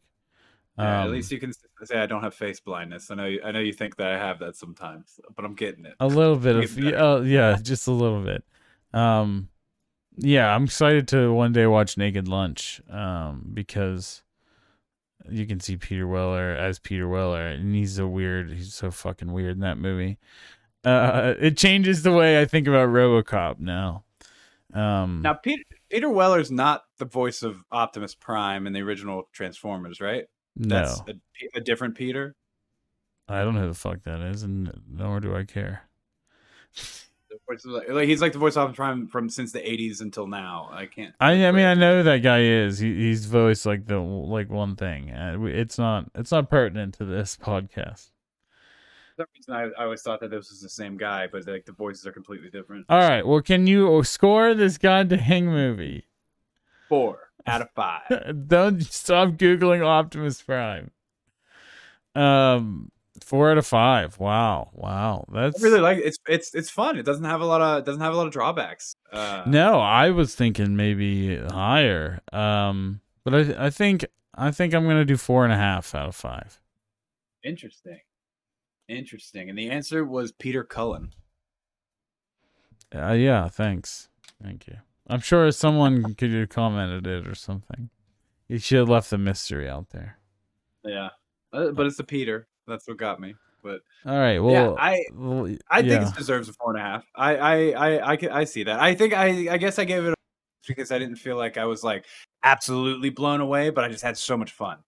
[0.77, 1.51] Yeah, at Um, least you can
[1.83, 3.11] say I don't have face blindness.
[3.11, 3.25] I know.
[3.25, 5.95] You, I know you think that I have that sometimes, but I'm getting it.
[5.99, 8.43] a little bit of yeah, uh, yeah, just a little bit.
[8.93, 9.49] Um,
[10.17, 12.81] yeah, I'm excited to one day watch Naked Lunch.
[12.89, 14.23] Um, because
[15.29, 18.51] you can see Peter Weller as Peter Weller, and he's a weird.
[18.51, 20.17] He's so fucking weird in that movie.
[20.83, 24.03] Uh, it changes the way I think about RoboCop now.
[24.73, 30.01] Um, Now, Peter Peter Weller's not the voice of Optimus Prime in the original Transformers,
[30.01, 30.25] right?
[30.55, 31.13] no, That's a,
[31.55, 32.35] a different Peter.
[33.27, 35.83] I don't know who the fuck that is, and nor do I care.
[37.47, 40.27] Voice of, like he's like the voice of Optimus Prime from since the '80s until
[40.27, 40.69] now.
[40.71, 41.13] I can't.
[41.19, 42.79] I I mean I know who that guy is.
[42.79, 45.11] He he's voiced like the like one thing.
[45.11, 48.11] Uh, it's not it's not pertinent to this podcast.
[49.15, 51.65] For some reason, I, I always thought that this was the same guy, but like
[51.65, 52.85] the voices are completely different.
[52.89, 53.25] All right.
[53.25, 56.07] Well, can you score this goddamn movie?
[56.89, 58.47] Four out of five.
[58.47, 60.91] Don't stop googling Optimus Prime.
[62.15, 62.91] Um,
[63.23, 64.19] four out of five.
[64.19, 65.25] Wow, wow.
[65.33, 66.05] That's I really like it.
[66.05, 66.97] it's it's it's fun.
[66.97, 68.95] It doesn't have a lot of it doesn't have a lot of drawbacks.
[69.11, 69.79] Uh, no.
[69.79, 72.19] I was thinking maybe higher.
[72.31, 74.05] Um, but I I think
[74.35, 76.59] I think I'm gonna do four and a half out of five.
[77.43, 77.99] Interesting,
[78.87, 79.49] interesting.
[79.49, 81.11] And the answer was Peter Cullen.
[82.95, 83.47] Uh, yeah.
[83.49, 84.09] Thanks.
[84.41, 84.77] Thank you.
[85.07, 87.89] I'm sure someone could have commented it or something.
[88.47, 90.19] You should have left the mystery out there.
[90.85, 91.09] Yeah,
[91.51, 92.47] Uh, but it's a Peter.
[92.67, 93.35] That's what got me.
[93.61, 94.39] But All right.
[94.39, 95.99] well, yeah, I well, I yeah.
[95.99, 97.05] think it deserves a four and a half.
[97.15, 98.79] I I I I, I see that.
[98.79, 100.15] I think I I guess I gave it a
[100.67, 102.05] because I didn't feel like I was like
[102.43, 104.79] absolutely blown away, but I just had so much fun.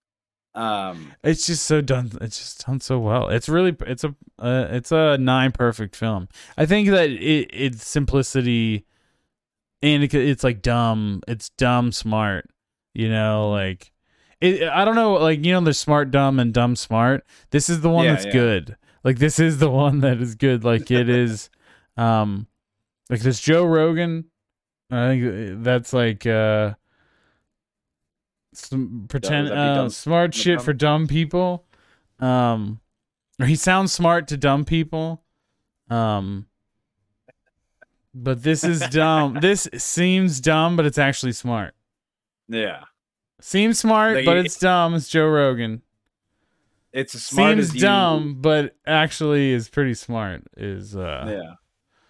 [0.55, 2.11] Um, It's just so done.
[2.21, 3.27] It's just done so well.
[3.29, 6.29] It's really it's a uh, it's a nine perfect film.
[6.57, 8.85] I think that it it's simplicity,
[9.81, 11.21] and it, it's like dumb.
[11.27, 12.49] It's dumb smart.
[12.93, 13.91] You know, like
[14.41, 14.63] it.
[14.69, 15.13] I don't know.
[15.13, 17.25] Like you know, there's smart dumb and dumb smart.
[17.51, 18.31] This is the one Yeah, that's yeah.
[18.31, 18.77] good.
[19.03, 20.63] Like this is the one that is good.
[20.63, 21.49] Like it is.
[21.97, 22.47] Um,
[23.09, 24.25] like this Joe Rogan.
[24.91, 26.73] I think that's like uh
[28.53, 31.65] some pretend would that be uh, smart dumb shit for dumb people.
[32.19, 32.79] Um,
[33.39, 35.21] or he sounds smart to dumb people.
[35.89, 36.47] Um,
[38.13, 39.39] but this is dumb.
[39.41, 41.73] this seems dumb, but it's actually smart.
[42.47, 42.83] yeah,
[43.41, 44.93] Seems smart, Like, but it's dumb.
[44.95, 45.81] It's Joe Rogan.
[46.93, 50.43] it's as smart Seems as you, dumb, but actually is pretty smart.
[50.55, 51.53] Is uh, Yeah,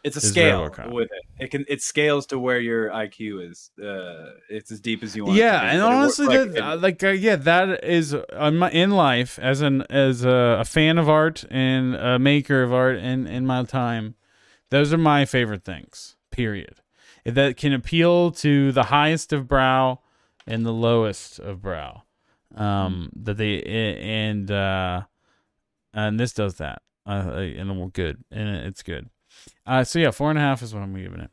[0.03, 0.91] it's a scale RoboCop.
[0.93, 1.43] with it.
[1.43, 3.71] It can it scales to where your IQ is.
[3.83, 5.37] Uh, it's as deep as you want.
[5.37, 7.83] yeah to be, and but it wor- honestly like, that, it- like uh, yeah that
[7.83, 12.19] is uh, my- in life as an as a, a fan of art and a
[12.19, 14.13] maker of art in in my time
[14.69, 16.75] those are my favorite things period
[17.25, 19.99] that can appeal to the highest of brow
[20.47, 22.03] and the lowest of brow
[22.55, 25.01] um that they and uh
[25.93, 29.09] and this does that uh and we're good and it's good
[29.65, 31.31] uh so yeah four and a half is what i'm giving it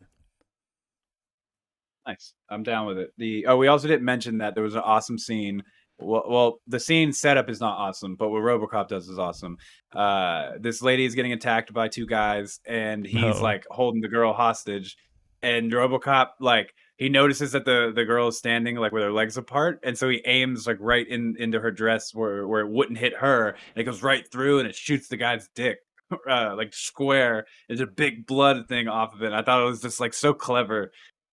[2.07, 2.35] Nice.
[2.51, 3.11] I'm down with it.
[3.17, 5.63] The oh, we also didn't mention that there was an awesome scene.
[5.99, 9.57] Well, well, the scene setup is not awesome, but what RoboCop does is awesome.
[9.95, 13.41] Uh, this lady is getting attacked by two guys, and he's No.
[13.41, 14.97] like holding the girl hostage.
[15.43, 19.37] And RoboCop, like, he notices that the the girl is standing like with her legs
[19.37, 22.99] apart, and so he aims like right in into her dress where where it wouldn't
[22.99, 25.79] hit her, and it goes right through, and it shoots the guy's dick.
[26.29, 29.27] Uh, like square, there's a big blood thing off of it.
[29.29, 30.93] And I thought it was just like so clever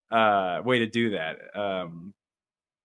[0.09, 2.13] uh way to do that um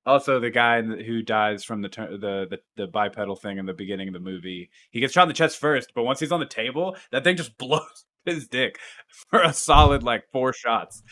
[0.05, 3.73] also the guy who dies from the, tur- the the the bipedal thing in the
[3.73, 6.41] beginning of the movie he gets shot in the chest first but once he's on
[6.41, 8.79] the table that thing just blows his dick
[9.31, 11.03] for a solid like four shots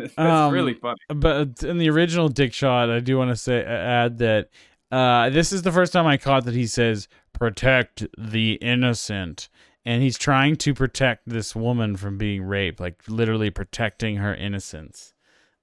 [0.16, 3.62] that's Um, really funny but in the original Dick Shot, I do want to say
[3.64, 4.48] add that
[4.90, 9.48] uh, this is the first time I caught that he says "protect the innocent,"
[9.84, 15.14] and he's trying to protect this woman from being raped, like literally protecting her innocence.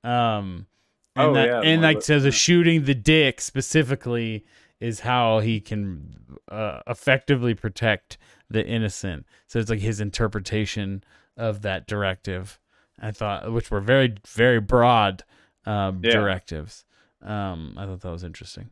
[0.03, 0.67] Um,
[1.15, 4.45] and Oh, that, yeah, and like the- says a shooting the dick specifically
[4.79, 6.15] is how he can
[6.49, 8.17] uh, effectively protect
[8.49, 9.25] the innocent.
[9.47, 11.03] So it's like his interpretation
[11.35, 12.59] of that directive.
[12.99, 15.23] I thought, which were very, very broad
[15.65, 16.11] um, Yeah.
[16.11, 16.85] directives.
[17.21, 18.69] Um, I thought that was interesting.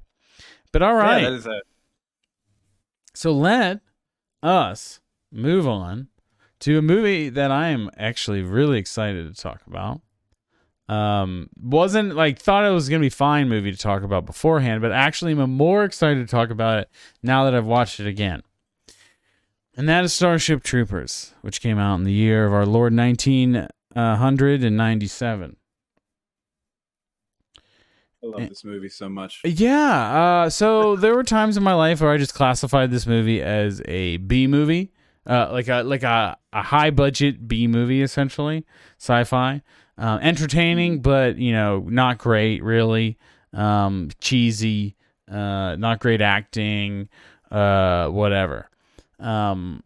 [0.72, 1.62] But all right, Yeah, a
[3.14, 3.80] so let
[4.44, 5.00] us
[5.32, 6.08] move on
[6.60, 10.02] to a movie that I am actually really excited to talk about.
[10.88, 14.92] Um, wasn't like thought it was gonna be fine movie to talk about beforehand, but
[14.92, 16.90] actually I'm more excited to talk about it
[17.24, 18.44] now that I've watched it again.
[19.78, 22.94] And that is Starship Troopers, which came out in the year of our Lord
[23.96, 25.56] 1997.
[28.24, 29.42] I love this movie so much.
[29.44, 30.44] Yeah.
[30.46, 33.82] Uh, so there were times in my life where I just classified this movie as
[33.86, 34.92] a B movie,
[35.28, 38.66] uh, like a like a, a high budget B movie, essentially
[38.98, 39.62] sci-fi,
[39.98, 43.18] uh, entertaining, but you know not great, really,
[43.54, 44.96] um, cheesy,
[45.32, 47.10] uh, not great acting,
[47.52, 48.70] uh, whatever.
[49.20, 49.84] Um,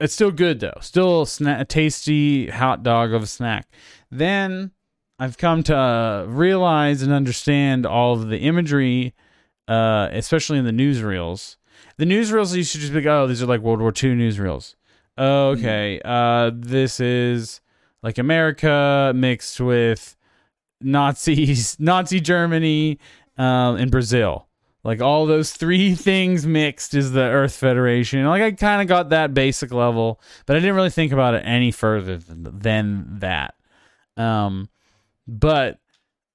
[0.00, 3.68] it's still good though, still sna- a tasty hot dog of a snack.
[4.10, 4.72] Then
[5.18, 9.14] I've come to uh, realize and understand all of the imagery,
[9.66, 11.56] uh, especially in the newsreels.
[11.96, 14.74] The newsreels used to just be like, oh, these are like World War II newsreels.
[15.16, 17.60] Oh, okay, uh, this is
[18.04, 20.16] like America mixed with
[20.80, 22.98] Nazis, Nazi Germany,
[23.36, 24.47] um, and Brazil.
[24.84, 28.24] Like all those three things mixed is the Earth Federation.
[28.24, 31.42] Like I kind of got that basic level, but I didn't really think about it
[31.44, 33.54] any further than, that.
[34.16, 34.68] Um,
[35.26, 35.78] but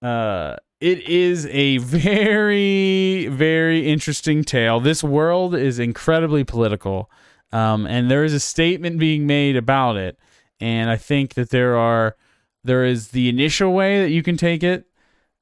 [0.01, 4.79] uh, it is a very, very interesting tale.
[4.79, 7.09] This world is incredibly political,
[7.51, 10.17] um, and there is a statement being made about it.
[10.59, 12.15] And I think that there are
[12.63, 14.85] there is the initial way that you can take it,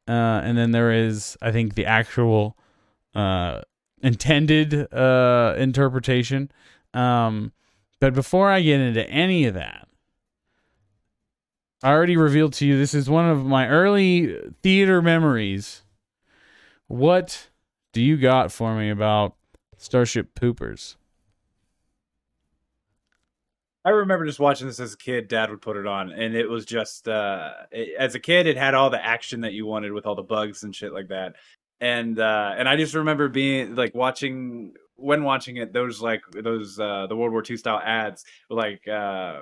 [0.08, 2.58] uh, and then there is, I think, the actual
[3.16, 3.62] uh,
[4.01, 6.51] intended uh, interpretation.
[6.93, 7.51] Um,
[7.99, 9.88] but before I get into any of that,
[11.84, 15.84] I already revealed to you this is one of my early theater memories.
[16.88, 17.49] What
[17.93, 19.36] do you got for me about
[19.78, 20.95] Starship Poopers?
[23.84, 25.28] I remember just watching this as a kid.
[25.28, 28.57] Dad would put it on, and it was just uh, it, as a kid, it
[28.57, 31.36] had all the action that you wanted with all the bugs and shit like that.
[31.82, 36.79] And uh, and I just remember being like watching when watching it, those like those
[36.79, 39.41] uh, the World War II style ads, like uh,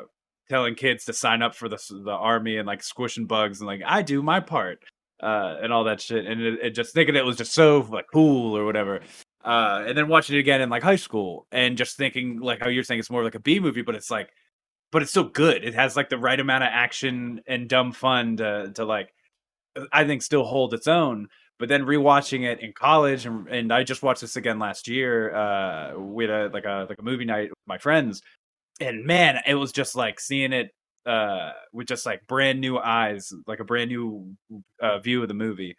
[0.49, 3.81] telling kids to sign up for the the army and like squishing bugs and like
[3.85, 4.79] I do my part
[5.21, 8.05] uh, and all that shit and it, it just thinking it was just so like
[8.11, 9.01] cool or whatever.
[9.43, 12.67] Uh, and then watching it again in like high school and just thinking like how
[12.67, 14.29] you're saying it's more like a B movie, but it's like,
[14.91, 15.63] but it's still good.
[15.63, 19.13] It has like the right amount of action and dumb fun to to like,
[19.93, 21.27] I think still hold its own.
[21.60, 25.36] But then rewatching it in college, and, and I just watched this again last year
[25.36, 28.22] uh, with a like a like a movie night with my friends,
[28.80, 30.72] and man, it was just like seeing it
[31.05, 34.36] uh with just like brand new eyes, like a brand new
[34.82, 35.76] uh, view of the movie.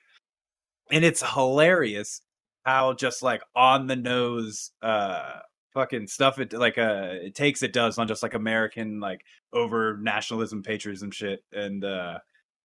[0.92, 2.20] And it's hilarious
[2.64, 5.38] how just like on the nose uh
[5.72, 9.96] fucking stuff it like uh it takes it does on just like American like over
[9.98, 12.18] nationalism patriotism shit and uh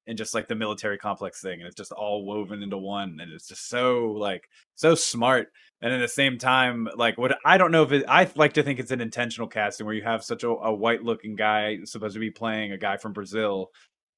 [0.08, 3.32] and just like the military complex thing and it's just all woven into one and
[3.32, 5.51] it's just so like so smart
[5.82, 8.62] and at the same time like what i don't know if it i like to
[8.64, 12.14] think it's an intentional casting where you have such a, a white looking guy supposed
[12.14, 13.72] to be playing a guy from brazil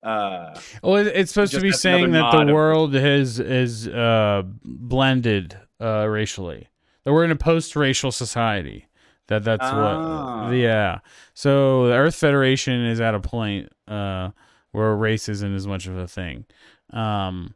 [0.04, 6.06] uh well it's supposed to be saying that the world has is uh blended uh
[6.08, 6.68] racially
[7.04, 8.88] that we're in a post-racial society
[9.28, 10.52] that that's what Ah.
[10.52, 11.00] yeah
[11.34, 14.30] so the earth federation is at a point uh
[14.78, 16.46] where race isn't as much of a thing.
[16.92, 17.56] Um,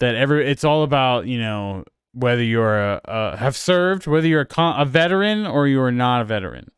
[0.00, 4.42] that every it's all about you know whether you're a, a have served, whether you're
[4.42, 6.70] a, con- a veteran or you are not a veteran.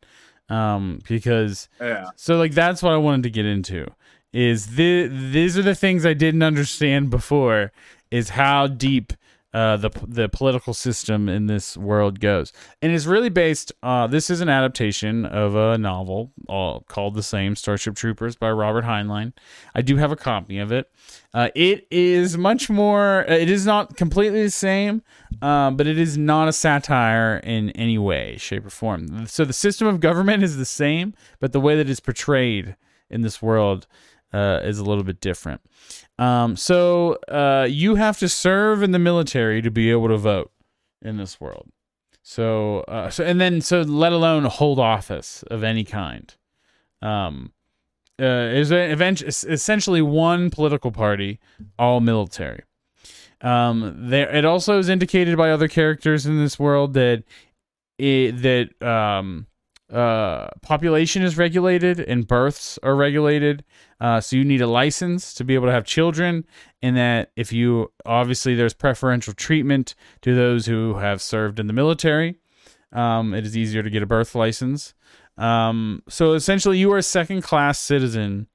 [0.49, 3.85] Um, because yeah so like that's what I wanted to get into
[4.31, 7.73] is the these are the things I didn't understand before
[8.11, 9.11] is how deep
[9.53, 13.71] uh, the the political system in this world goes, and it's really based.
[13.81, 18.51] Uh, this is an adaptation of a novel uh, called the same, Starship Troopers by
[18.51, 19.33] Robert Heinlein.
[19.73, 20.91] I do have a copy of it.
[21.33, 23.25] Uh, it is much more.
[23.29, 25.01] uh, It is not completely the same,
[25.39, 29.27] but it is not a satire in any way, shape, or form.
[29.27, 32.75] So the system of government is the same, but the way that it's portrayed
[33.09, 33.87] in this world
[34.33, 35.61] uh, is a little bit different.
[36.19, 40.51] Um, so uh, you have to serve in the military to be able to vote
[41.01, 41.69] in this world.
[42.23, 46.33] So, uh, so and then so let alone hold office of any kind.
[47.01, 47.53] Um,
[48.19, 51.39] uh, is essentially one political party,
[51.77, 52.63] all military.
[53.41, 57.23] Um, there it also is indicated by other characters in this world that
[57.99, 59.45] it, that um,
[59.91, 63.63] uh, population is regulated and births are regulated.
[64.01, 66.45] Uh, so you need a license to be able to have children,
[66.81, 71.73] and that if you obviously there's preferential treatment to those who have served in the
[71.73, 72.35] military.
[72.91, 74.93] Um, it is easier to get a birth license.
[75.37, 78.47] Um, so essentially, you are a second class citizen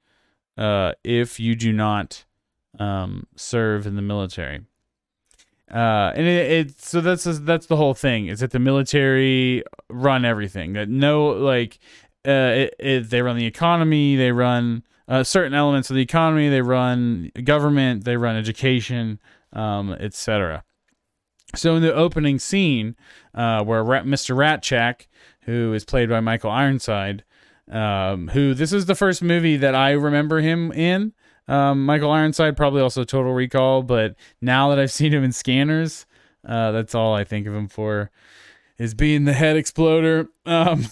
[0.57, 2.25] uh, if you do not
[2.79, 4.61] um, serve in the military.
[5.73, 10.23] Uh, and it, it so that's that's the whole thing is that the military run
[10.23, 11.79] everything that no like
[12.27, 16.49] uh it, it, they run the economy they run uh, certain elements of the economy.
[16.49, 19.19] They run government, they run education,
[19.51, 20.63] um, etc.
[21.55, 22.95] So in the opening scene,
[23.33, 24.35] uh, where Rat, Mr.
[24.35, 25.07] Rasczak,
[25.41, 27.23] who is played by Michael Ironside,
[27.69, 31.13] um, who this is the first movie that I remember him in.
[31.47, 36.05] Um, Michael Ironside, probably also Total Recall, but now that I've seen him in Scanners,
[36.47, 38.11] uh, that's all I think of him for,
[38.77, 40.29] is being the head exploder.
[40.45, 40.85] Um,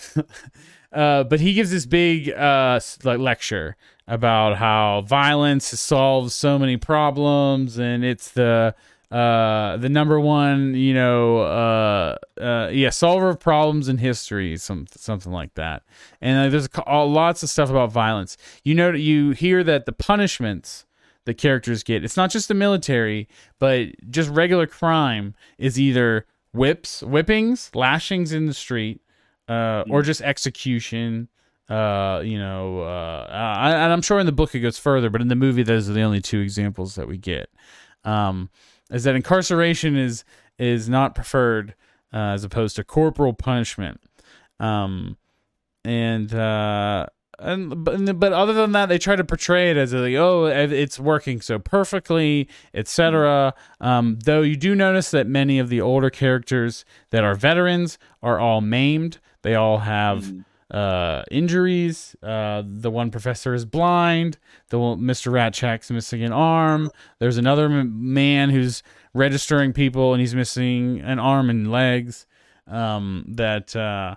[0.94, 3.76] uh, but he gives this big uh, lecture
[4.08, 8.76] about how violence solves so many problems, and it's the
[9.12, 14.88] uh, the number one, you know, uh, uh, yeah, solver of problems in history, some
[14.90, 15.84] something like that.
[16.22, 18.38] And uh, there's a, lots of stuff about violence.
[18.64, 20.86] You know, you hear that the punishments
[21.26, 23.28] the characters get, it's not just the military,
[23.60, 29.02] but just regular crime is either whips, whippings, lashings in the street,
[29.48, 30.06] uh, or mm.
[30.06, 31.28] just execution.
[31.70, 35.22] Uh, you know, uh, I, and I'm sure in the book it goes further, but
[35.22, 37.50] in the movie, those are the only two examples that we get.
[38.04, 38.50] Um,
[38.92, 40.24] is that incarceration is
[40.60, 41.76] is not preferred
[42.14, 44.02] uh, as opposed to corporal punishment.
[44.60, 45.18] Um,
[45.84, 47.08] and uh,
[47.40, 51.00] and but, but other than that, they try to portray it as like, oh, it's
[51.00, 53.56] working so perfectly, etc.
[53.80, 58.40] Um, though you do notice that many of the older characters that are veterans are
[58.40, 59.20] all maimed.
[59.42, 60.26] They all have.
[60.26, 62.16] Mm uh, injuries.
[62.24, 64.38] Uh, the one professor is blind.
[64.70, 65.32] The Mr.
[65.32, 66.90] Rasczak's missing an arm.
[67.20, 68.82] There's another man who's
[69.14, 72.26] registering people and he's missing an arm and legs.
[72.68, 74.16] Um, that uh,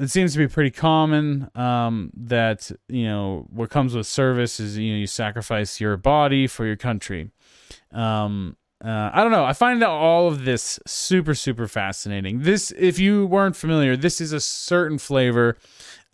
[0.00, 1.50] it seems to be pretty common.
[1.54, 6.46] Um, that you know what comes with service is you know you sacrifice your body
[6.46, 7.30] for your country.
[7.92, 9.44] Um, uh, I don't know.
[9.44, 12.42] I find all of this super, super fascinating.
[12.42, 15.56] This, if you weren't familiar, this is a certain flavor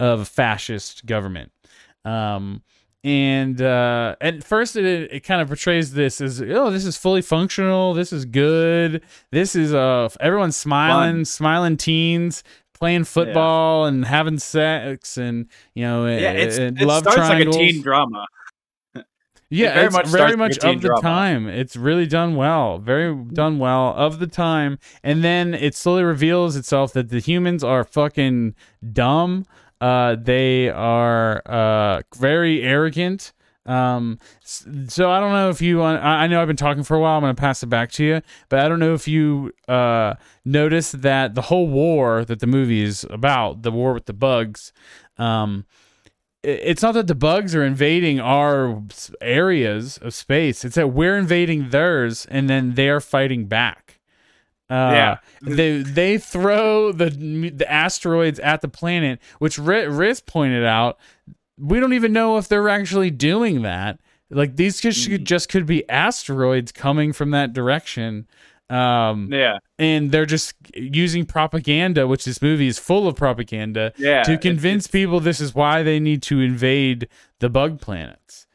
[0.00, 1.52] of fascist government.
[2.04, 2.62] Um,
[3.02, 7.20] and uh, at first, it, it kind of portrays this as, oh, this is fully
[7.20, 7.92] functional.
[7.92, 9.02] This is good.
[9.30, 11.24] This is uh, everyone's smiling, Fun.
[11.26, 12.42] smiling teens
[12.72, 13.88] playing football yeah.
[13.88, 17.56] and having sex and you know yeah, it's, it, it love starts triangles.
[17.56, 18.26] like a teen drama
[19.50, 21.02] yeah, it very much very much of the drama.
[21.02, 21.48] time.
[21.48, 26.56] It's really done well, very done well of the time, and then it slowly reveals
[26.56, 28.54] itself that the humans are fucking
[28.92, 29.46] dumb.
[29.80, 33.32] Uh, they are uh, very arrogant.
[33.66, 37.00] Um, so I don't know if you want, I know I've been talking for a
[37.00, 37.16] while.
[37.16, 40.14] I'm going to pass it back to you, but I don't know if you, uh,
[40.44, 44.72] noticed that the whole war that the movie is about, the war with the bugs,
[45.16, 45.64] um,
[46.44, 48.82] it's not that the bugs are invading our
[49.20, 50.64] areas of space.
[50.64, 54.00] It's that we're invading theirs, and then they're fighting back.
[54.70, 57.10] Uh, yeah, they they throw the
[57.54, 60.98] the asteroids at the planet, which Riz pointed out.
[61.58, 64.00] We don't even know if they're actually doing that.
[64.30, 65.22] Like these just, mm.
[65.22, 68.26] just could be asteroids coming from that direction.
[68.70, 74.22] Um, yeah, and they're just using propaganda, which this movie is full of propaganda, yeah,
[74.22, 77.08] to convince it's, people this is why they need to invade
[77.40, 78.46] the bug planets.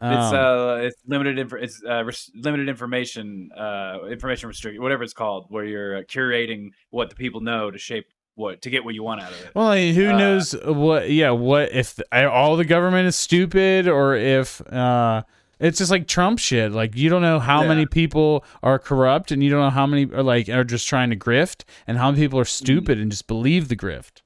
[0.00, 5.02] Um, it's uh, it's limited inf- it's uh, res- limited information, uh, information restricted, whatever
[5.02, 8.06] it's called, where you're uh, curating what the people know to shape
[8.36, 9.54] what to get what you want out of it.
[9.54, 11.10] Well, who uh, knows what?
[11.10, 15.24] Yeah, what if the, all the government is stupid, or if uh,
[15.60, 16.72] it's just like Trump shit.
[16.72, 17.68] Like you don't know how yeah.
[17.68, 21.10] many people are corrupt, and you don't know how many are like are just trying
[21.10, 22.64] to grift, and how many people are mm-hmm.
[22.64, 23.02] stupid mm.
[23.02, 24.22] and just believe the grift.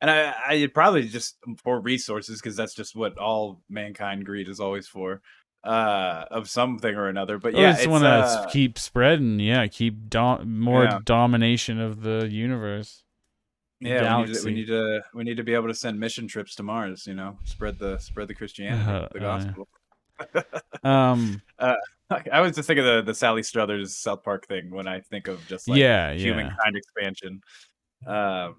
[0.00, 4.58] And I, I probably just for resources because that's just what all mankind greed is
[4.58, 5.20] always for,
[5.62, 7.38] uh, of something or another.
[7.38, 9.40] But yeah, I just want to uh, keep spreading.
[9.40, 11.00] Yeah, keep dom- more yeah.
[11.04, 13.04] domination of the universe.
[13.82, 16.28] Yeah, we need, to, we need, to, we need to be able to send mission
[16.28, 17.06] trips to Mars.
[17.06, 19.68] You know, spread the spread the Christianity, uh, the gospel.
[20.82, 21.74] Um, uh,
[22.32, 25.28] I was just thinking of the, the Sally Struthers South Park thing when I think
[25.28, 26.78] of just like yeah, humankind yeah.
[26.78, 27.40] expansion.
[28.06, 28.56] Um,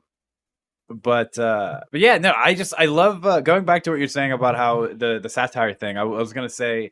[0.90, 4.08] but uh, but yeah, no, I just I love uh, going back to what you're
[4.08, 5.98] saying about how the the satire thing.
[5.98, 6.92] I, I was gonna say,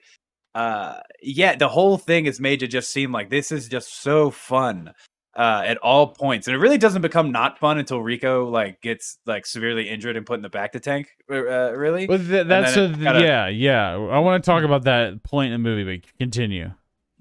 [0.55, 4.31] uh, yeah, the whole thing is made to just seem like this is just so
[4.31, 4.93] fun
[5.39, 9.19] uh, at all points, and it really doesn't become not fun until Rico like gets
[9.25, 11.07] like severely injured and put in the back to tank.
[11.31, 13.21] Uh, really, well, th- that's a, kinda...
[13.21, 13.91] yeah, yeah.
[13.91, 16.71] I want to talk about that point in the movie, but continue.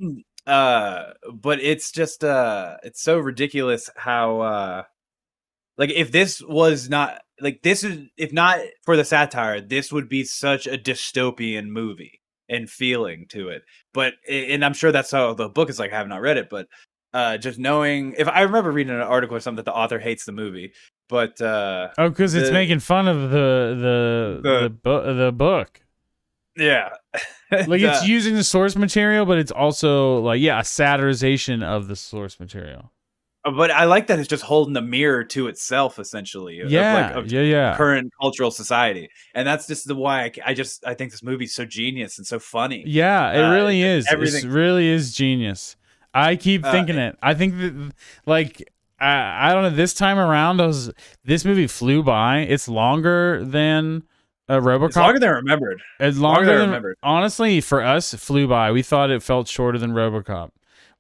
[0.01, 4.83] Hmm, uh, but it's just uh, it's so ridiculous how uh,
[5.77, 10.09] like if this was not like this is if not for the satire, this would
[10.09, 13.63] be such a dystopian movie and feeling to it.
[13.95, 15.93] But and I'm sure that's how the book is like.
[15.93, 16.67] I have not read it, but
[17.15, 20.25] Uh, just knowing if I remember reading an article or something that the author hates
[20.27, 20.73] the movie,
[21.09, 25.81] but uh, Oh, because it's making fun of the the the, The- bu- the book.
[26.57, 26.91] yeah,
[27.51, 31.89] Like it's Uh, using the source material, but it's also like yeah, a satirization of
[31.89, 32.93] the source material.
[33.43, 36.61] but I like that it's just holding the mirror to itself, essentially.
[36.61, 37.77] of, Yeah, like, of yeah, yeah.
[37.79, 41.55] current cultural society, and that's just the why I, I just I think this movie's
[41.55, 42.85] so genius and so funny.
[42.87, 44.05] Yeah, it Uh, really is.
[44.07, 45.77] It everything- really is genius.
[46.15, 47.17] I keep Uh, thinking it.
[47.23, 47.93] I think that,
[48.27, 49.71] like, I, I don't know.
[49.71, 50.91] This time around, I was
[51.25, 52.39] this movie flew by.
[52.41, 54.03] It's longer than
[54.49, 54.87] uh, RoboCop.
[54.89, 55.81] It's longer than I remembered.
[56.01, 56.97] It's longer longer than I than remembered.
[57.03, 58.73] honestly for us it flew by.
[58.73, 60.51] We thought it felt shorter than RoboCop.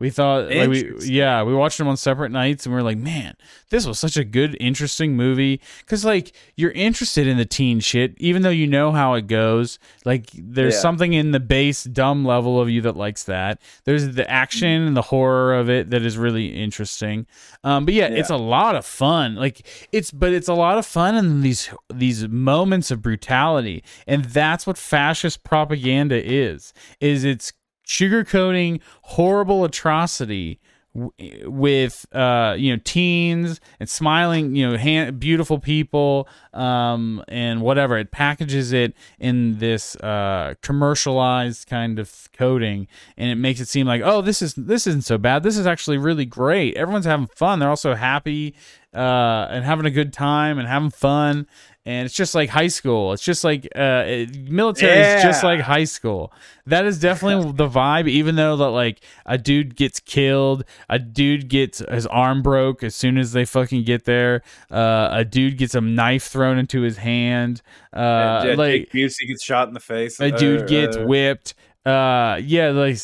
[0.00, 2.98] We thought like we yeah, we watched them on separate nights and we are like,
[2.98, 3.34] "Man,
[3.70, 8.14] this was such a good interesting movie cuz like you're interested in the teen shit
[8.18, 9.80] even though you know how it goes.
[10.04, 10.80] Like there's Yeah.
[10.80, 13.60] something in the base dumb level of you that likes that.
[13.86, 17.26] There's the action and the horror of it that is really interesting.
[17.64, 19.34] Um but yeah, it's a lot of fun.
[19.34, 23.82] Like it's but it's a lot of fun in these these moments of brutality.
[24.06, 26.72] And that's what fascist propaganda is.
[27.00, 27.52] Is it's
[27.88, 30.60] sugarcoating horrible atrocity
[30.94, 37.62] w- with uh you know teens and smiling you know hand, beautiful people um and
[37.62, 37.96] whatever.
[37.96, 42.86] It packages it in this uh commercialized kind of coding
[43.16, 45.42] and it makes it seem like oh this is this isn't so bad.
[45.42, 46.76] This is actually really great.
[46.76, 47.58] Everyone's having fun.
[47.58, 48.54] They're also happy
[48.94, 51.46] uh and having a good time and having fun
[51.88, 53.12] and it's just like high school.
[53.14, 56.32] It's just like uh it, military is just like high school.
[56.66, 61.48] That is definitely the vibe even though that like a dude gets killed a dude
[61.48, 65.74] gets his arm broke as soon as they fucking get there uh a dude gets
[65.74, 67.62] a knife thrown into his hand
[67.94, 70.20] uh yeah, like Jake Busey gets shot in the face.
[70.20, 71.54] a dude Uh, gets uh, whipped.
[71.86, 72.98] Uh yeah like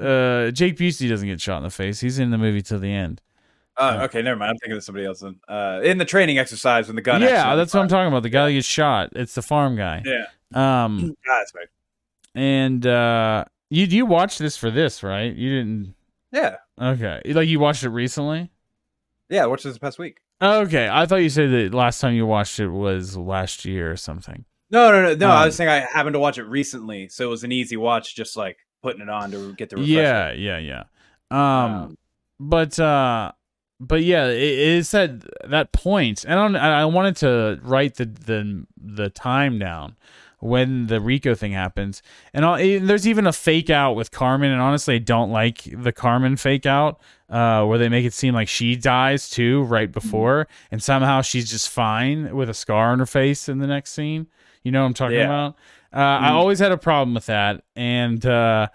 [0.00, 2.00] uh jake busey doesn't get shot in the face.
[2.00, 3.20] He's in the movie till the end
[3.76, 4.50] Oh, okay, never mind.
[4.50, 5.20] I'm thinking of somebody else.
[5.20, 5.36] Then.
[5.48, 7.22] Uh, in the training exercise when the gun.
[7.22, 10.02] yeah that's what i'm talking about the guy that gets shot it's the farm guy
[10.04, 11.66] Yeah, um Ah, that's right.
[12.34, 15.94] and uh you you watched this for this right you didn't
[16.30, 18.50] Yeah, okay like you watched it recently
[19.30, 19.44] yeah.
[19.44, 20.18] I watched this past week.
[20.42, 23.96] okay i thought you said that last time you watched it was last year or
[23.96, 25.28] something No, no, no, no.
[25.30, 27.76] I Um, was saying I happened to watch it recently, so it was an easy
[27.76, 30.84] watch, just like putting it on to get the yeah yeah yeah
[31.30, 31.98] um Um,
[32.40, 33.32] but uh
[33.88, 34.38] but yeah it,
[34.78, 35.10] it's at
[35.50, 36.24] that point.
[36.24, 39.96] and I, don't, I wanted to write the the the time down
[40.38, 42.02] when the rico thing happens
[42.34, 45.92] and all, there's even a fake out with carmen and honestly i don't like the
[45.92, 50.48] carmen fake out uh, where they make it seem like she dies too right before
[50.72, 54.26] and somehow she's just fine with a scar on her face in the next scene
[54.64, 55.26] you know what i'm talking Yeah.
[55.26, 55.54] about
[55.94, 56.32] uh, i Mhm.
[56.32, 58.66] always had a problem with that and uh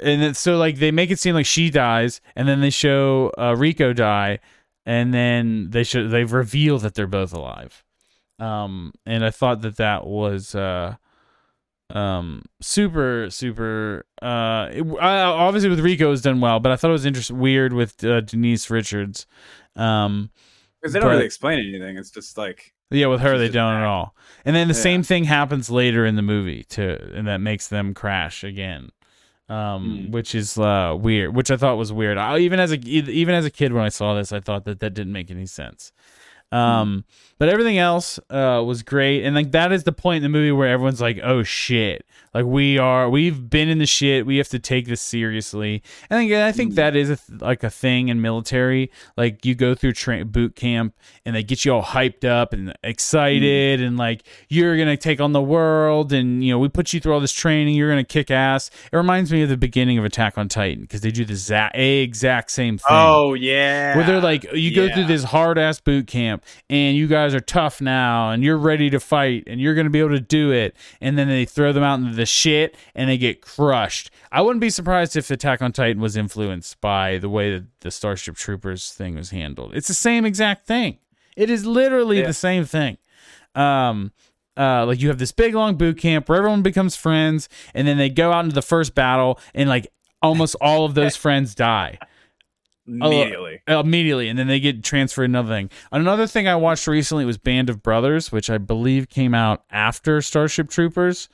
[0.00, 3.32] and then, so like they make it seem like she dies, and then they show
[3.38, 4.38] uh, Rico die,
[4.84, 7.82] and then they show they reveal that they're both alive.
[8.38, 10.96] Um, and I thought that that was uh,
[11.90, 14.04] um, super super.
[14.20, 17.38] Uh, it, I, obviously with Rico was done well, but I thought it was interesting,
[17.38, 19.26] weird with uh, Denise Richards.
[19.76, 20.30] Um,
[20.80, 21.96] because they don't but- really explain anything.
[21.96, 24.14] It's just like yeah, with her they don't at all.
[24.44, 24.80] And then the Yeah.
[24.80, 28.90] same thing happens later in the movie too, and that makes them crash again.
[29.48, 30.10] Um, Hmm.
[30.10, 32.18] which is uh weird, which I thought was weird.
[32.18, 34.80] I, even as a even as a kid when I saw this, I thought that
[34.80, 35.92] that didn't make any sense.
[36.52, 37.04] Um,
[37.38, 40.52] but everything else uh was great, and like that is the point in the movie
[40.52, 44.26] where everyone's like, "Oh shit!" Like we are, we've been in the shit.
[44.26, 45.82] We have to take this seriously.
[46.10, 46.76] And again, I think Mm.
[46.76, 48.90] that is a th- like a thing in military.
[49.16, 52.74] Like you go through tra- boot camp, and they get you all hyped up and
[52.84, 57.00] excited, and like you're gonna take on the world, and you know we put you
[57.00, 57.74] through all this training.
[57.74, 58.70] You're gonna kick ass.
[58.92, 61.70] It reminds me of the beginning of Attack on Titan because they do the za-
[61.74, 66.06] exact same thing oh yeah, where they're like you go through this hard ass boot
[66.06, 69.84] camp and you guys are tough now and you're ready to fight and you're going
[69.86, 70.76] to be able to do it.
[71.00, 74.10] And then they throw them out into the shit and they get crushed.
[74.32, 77.90] I wouldn't be surprised if attack on titan was influenced by the way that the
[77.90, 79.74] starship troopers thing was handled.
[79.74, 80.98] It's the same exact thing.
[81.36, 82.26] It is literally Yeah.
[82.26, 82.98] the same thing.
[83.54, 84.12] Um
[84.58, 87.98] uh, like you have this big long boot camp where everyone becomes friends, and then
[87.98, 89.86] they go out into the first battle, and like
[90.22, 91.98] almost all of those friends die
[92.86, 93.60] immediately.
[93.66, 95.70] immediately and then they get transferred another thing.
[95.92, 100.20] Another thing i watched recently was band of brothers which i believe came out after
[100.22, 101.28] starship troopers.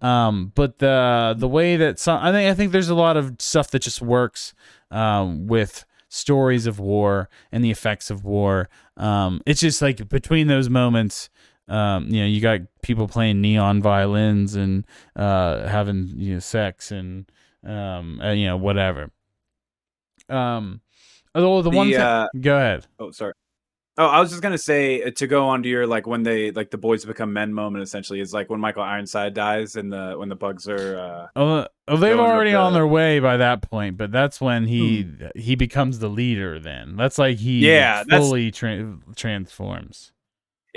[0.00, 3.36] Um, but the the way that some i think i think there's a lot of
[3.40, 4.54] stuff that just works
[4.90, 8.68] um, with stories of war and the effects of war.
[8.96, 11.28] Um, it's just like between those moments
[11.68, 14.86] um, you know you got people playing neon violins and
[15.16, 17.30] uh, having you know sex and
[17.64, 19.10] um, uh, you know whatever.
[20.28, 20.80] Um
[21.38, 22.00] Oh, the, The, one thing.
[22.00, 22.86] uh, Go ahead.
[22.98, 23.32] Oh, sorry.
[24.00, 26.52] Oh, I was just gonna say uh, to go on to your like when they
[26.52, 27.82] like the boys become men moment.
[27.82, 30.96] Essentially, is like when Michael Ironside dies and the when the bugs are.
[30.96, 35.04] uh Oh, oh they've already on their way by that point, but that's when he
[35.34, 36.60] he becomes the leader.
[36.60, 40.12] Then that's like he Yeah, fully tra- transforms.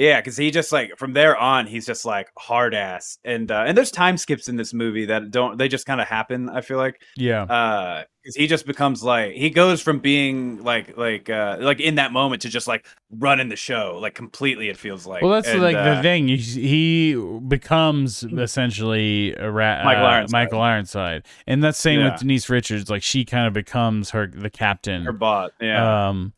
[0.01, 3.65] Yeah, because he just like from there on, he's just like hard ass, and uh,
[3.67, 6.49] and there's time skips in this movie that don't they just kind of happen.
[6.49, 10.97] I feel like Yeah, uh because he just becomes like he goes from being like
[10.97, 14.69] like uh like in that moment to just like running the show like completely.
[14.69, 16.27] It feels like well, that's And, like uh, the thing.
[16.29, 17.13] He,
[17.47, 20.31] becomes essentially a rat, Michael uh, Ironside.
[20.33, 22.11] Michael Ironside, and that's same Yeah.
[22.11, 22.89] with Denise Richards.
[22.89, 25.51] Like she kind of becomes her the captain, her bot.
[25.61, 26.07] Yeah.
[26.09, 26.33] um,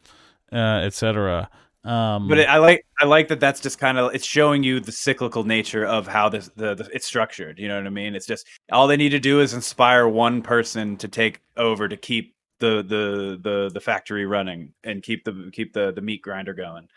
[0.51, 1.49] uh, etc.
[1.83, 4.79] Um, but it, I like I like that that's just kind of it's showing you
[4.79, 7.59] the cyclical nature of how this the, the it's structured.
[7.59, 8.15] You know what I mean?
[8.15, 11.97] It's just all they need to do is inspire one person to take over to
[11.97, 16.53] keep the the the the factory running and keep the keep the the meat grinder
[16.53, 16.87] going.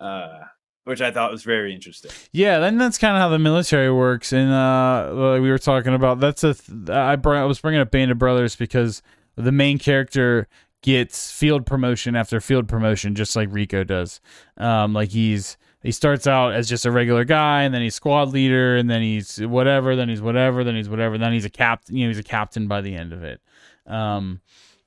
[0.00, 0.38] Uh
[0.84, 2.10] which I thought was very interesting.
[2.32, 4.32] Yeah, then that's kind of how the military works.
[4.32, 7.80] And uh, like we were talking about that's a th- I, br- I was bringing
[7.80, 9.02] up Band of Brothers because
[9.36, 10.48] the main character
[10.82, 14.20] gets field promotion after field promotion, just like Rico does.
[14.56, 18.32] Um, like he's he starts out as just a regular guy, and then he's squad
[18.32, 21.96] leader, and then he's whatever, then he's whatever, then he's whatever, then he's a captain.
[21.96, 23.40] You know, he's a captain by the end of it.
[23.86, 24.40] Um,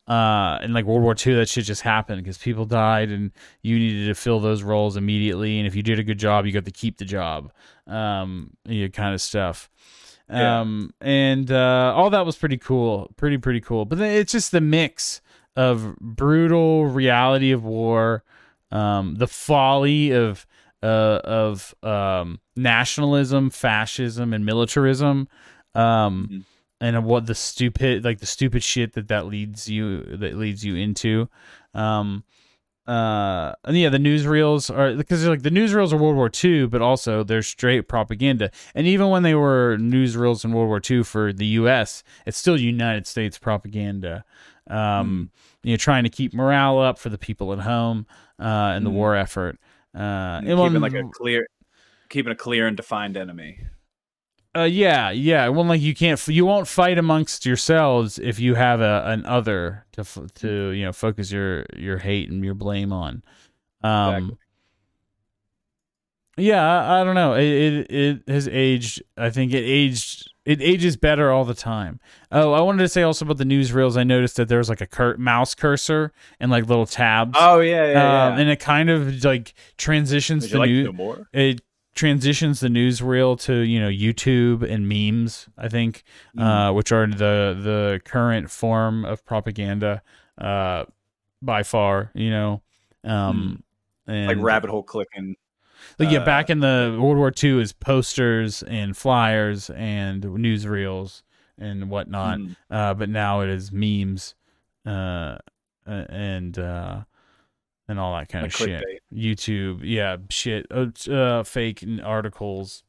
[0.08, 3.32] uh, in like World War II, that shit just happened because people died, and
[3.62, 5.58] you needed to fill those roles immediately.
[5.58, 7.52] And if you did a good job, you got to keep the job.
[7.88, 9.70] Um, you know, kind of stuff.
[10.30, 10.62] Yeah.
[10.62, 13.86] Um, and uh, all that was pretty cool, pretty pretty cool.
[13.86, 15.22] But then it's just the mix
[15.56, 18.24] of brutal reality of war,
[18.72, 20.46] um, the folly of
[20.82, 25.28] uh, of um, nationalism, fascism, and militarism,
[25.76, 26.44] um, Mhm.
[26.82, 30.76] and what the stupid like the stupid shit that that leads you that leads you
[30.76, 31.30] into.
[31.74, 32.24] Um,
[32.88, 36.82] uh, and yeah, the newsreels are because like the newsreels are World War II, but
[36.82, 38.52] also they're straight propaganda.
[38.76, 42.60] And even when they were newsreels in World War II for the U.S., it's still
[42.60, 44.26] United States propaganda.
[44.70, 45.30] Um,
[45.64, 48.06] you know, trying to keep morale up for the people at home
[48.40, 48.94] uh, in the Mhm.
[48.94, 49.58] war effort.
[49.96, 51.48] Uh, and keeping like a clear
[52.10, 53.60] keeping a clear and defined enemy.
[54.56, 55.48] Uh, yeah, yeah.
[55.48, 59.86] Well, like you can't, you won't fight amongst yourselves if you have a an other
[59.94, 60.04] to
[60.36, 63.24] to you know focus your your hate and your blame on.
[63.82, 64.38] Um, Exactly.
[66.38, 67.34] yeah, I, I don't know.
[67.36, 69.02] It, it it has aged.
[69.18, 70.30] I think it aged.
[70.46, 72.00] It ages better all the time.
[72.30, 73.96] Oh, I wanted to say also about the newsreels.
[73.98, 77.38] I noticed that there was like a cur- mouse cursor and like little tabs.
[77.40, 78.40] Oh yeah, yeah, Um, yeah.
[78.42, 81.28] and it kind of like transitions Would the like new to more?
[81.32, 81.62] it
[81.94, 85.48] transitions the newsreel to you know YouTube and memes.
[85.58, 86.04] I think,
[86.36, 86.70] Mm.
[86.70, 90.02] uh, which are the the current form of propaganda,
[90.38, 90.86] uh,
[91.42, 92.12] by far.
[92.14, 92.62] You know,
[93.04, 93.64] um,
[94.08, 95.36] and like rabbit hole clicking.
[96.00, 101.22] like, yeah, uh, back in the World War II, is posters and flyers and newsreels
[101.58, 102.40] and whatnot.
[102.40, 102.56] Mm.
[102.72, 104.36] Uh, but now it is memes,
[104.86, 105.38] uh,
[105.86, 107.04] uh, and uh,
[107.88, 108.84] and all that kind Like of shit.
[109.14, 112.84] YouTube, yeah, shit, uh, uh, fake articles.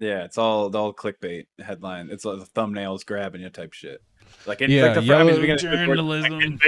[0.00, 2.08] Yeah, it's all all clickbait headline.
[2.10, 4.00] It's like the thumbnails grabbing you type shit.
[4.46, 6.58] Like in Yeah, like the I mean, journalism.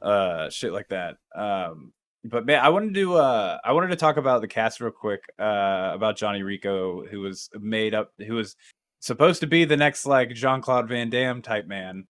[0.00, 1.16] uh shit like that.
[1.34, 1.92] Um
[2.26, 5.24] but man, I wanted to uh I wanted to talk about the cast real quick,
[5.38, 8.54] uh about Johnny Rico, who was made up who was
[9.00, 12.06] supposed to be the next like Jean Claude Van Damme type man.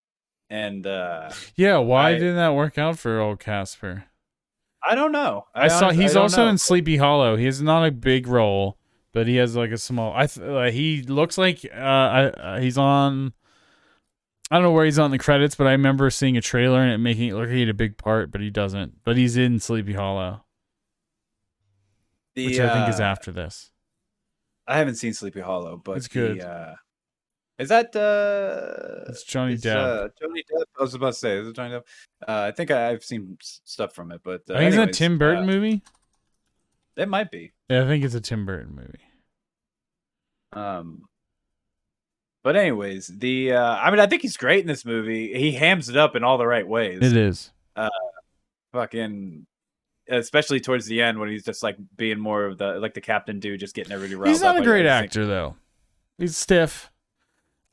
[0.51, 4.05] And uh Yeah, why I- didn't that work out for old Casper?
[4.87, 5.47] I don't know.
[5.55, 6.51] I, saw honest- he's don't also know.
[6.51, 7.37] in Sleepy Hollow.
[7.37, 8.77] He has not a big role,
[9.13, 10.13] but he has like a small.
[10.15, 13.33] I th- uh, he looks like uh, I, uh he's on.
[14.51, 16.93] I don't know where he's on the credits, but I remember seeing a trailer and
[16.93, 19.03] it making it look like he had a big part, but he doesn't.
[19.03, 20.45] But he's in Sleepy Hollow,
[22.35, 23.71] The, which I think is uh, after this.
[24.69, 26.41] I haven't seen Sleepy Hollow, but It's the, good.
[26.43, 26.75] uh
[27.59, 29.77] is that uh It's Johnny It's, Depp.
[29.77, 30.65] Uh, Johnny Depp.
[30.79, 31.85] I was about to say, is it Johnny Depp?
[32.27, 34.99] Uh, I think I, I've seen stuff from it, but uh, I think it's a
[34.99, 35.83] Tim Burton uh, movie.
[36.97, 37.53] It might be.
[37.69, 39.01] Yeah, I think it's a Tim Burton movie.
[40.53, 41.03] Um,
[42.45, 45.37] but anyways, the uh, I mean, I think he's great in this movie.
[45.37, 47.01] He hams it up in all the right ways.
[47.03, 47.51] It is.
[47.75, 47.89] Uh,
[48.73, 49.47] Fucking,
[50.09, 53.39] especially towards the end when he's just like being more of the like the captain
[53.39, 55.57] dude, just getting everybody He's not a great actor though.
[56.19, 56.91] He's stiff.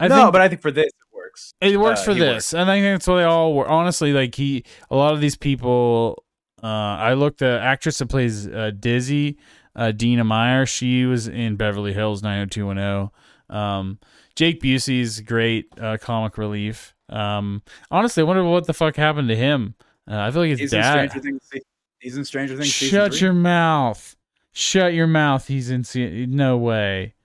[0.02, 1.54] I no, think but I think for this it works.
[1.62, 3.68] It works Uh, for this, and I think that's what they all were.
[3.68, 6.24] Honestly, like he, a lot of these people.
[6.64, 9.38] Uh, I looked the actress that plays uh, Dizzy,
[9.76, 10.66] uh, Dina Meyer.
[10.68, 13.10] She was in Beverly Hills 90210.
[13.50, 13.98] Um,
[14.36, 16.94] Jake Busey's great uh, comic relief.
[17.10, 19.74] Um, honestly, I wonder what the fuck happened to him.
[20.10, 21.06] Uh, I feel like his He's dad.
[21.06, 21.64] in Stranger Things.
[22.00, 22.68] He's in Stranger Things.
[22.68, 24.16] Shut your mouth.
[24.52, 25.48] Shut your mouth.
[25.48, 25.84] He's in.
[26.32, 27.16] No way.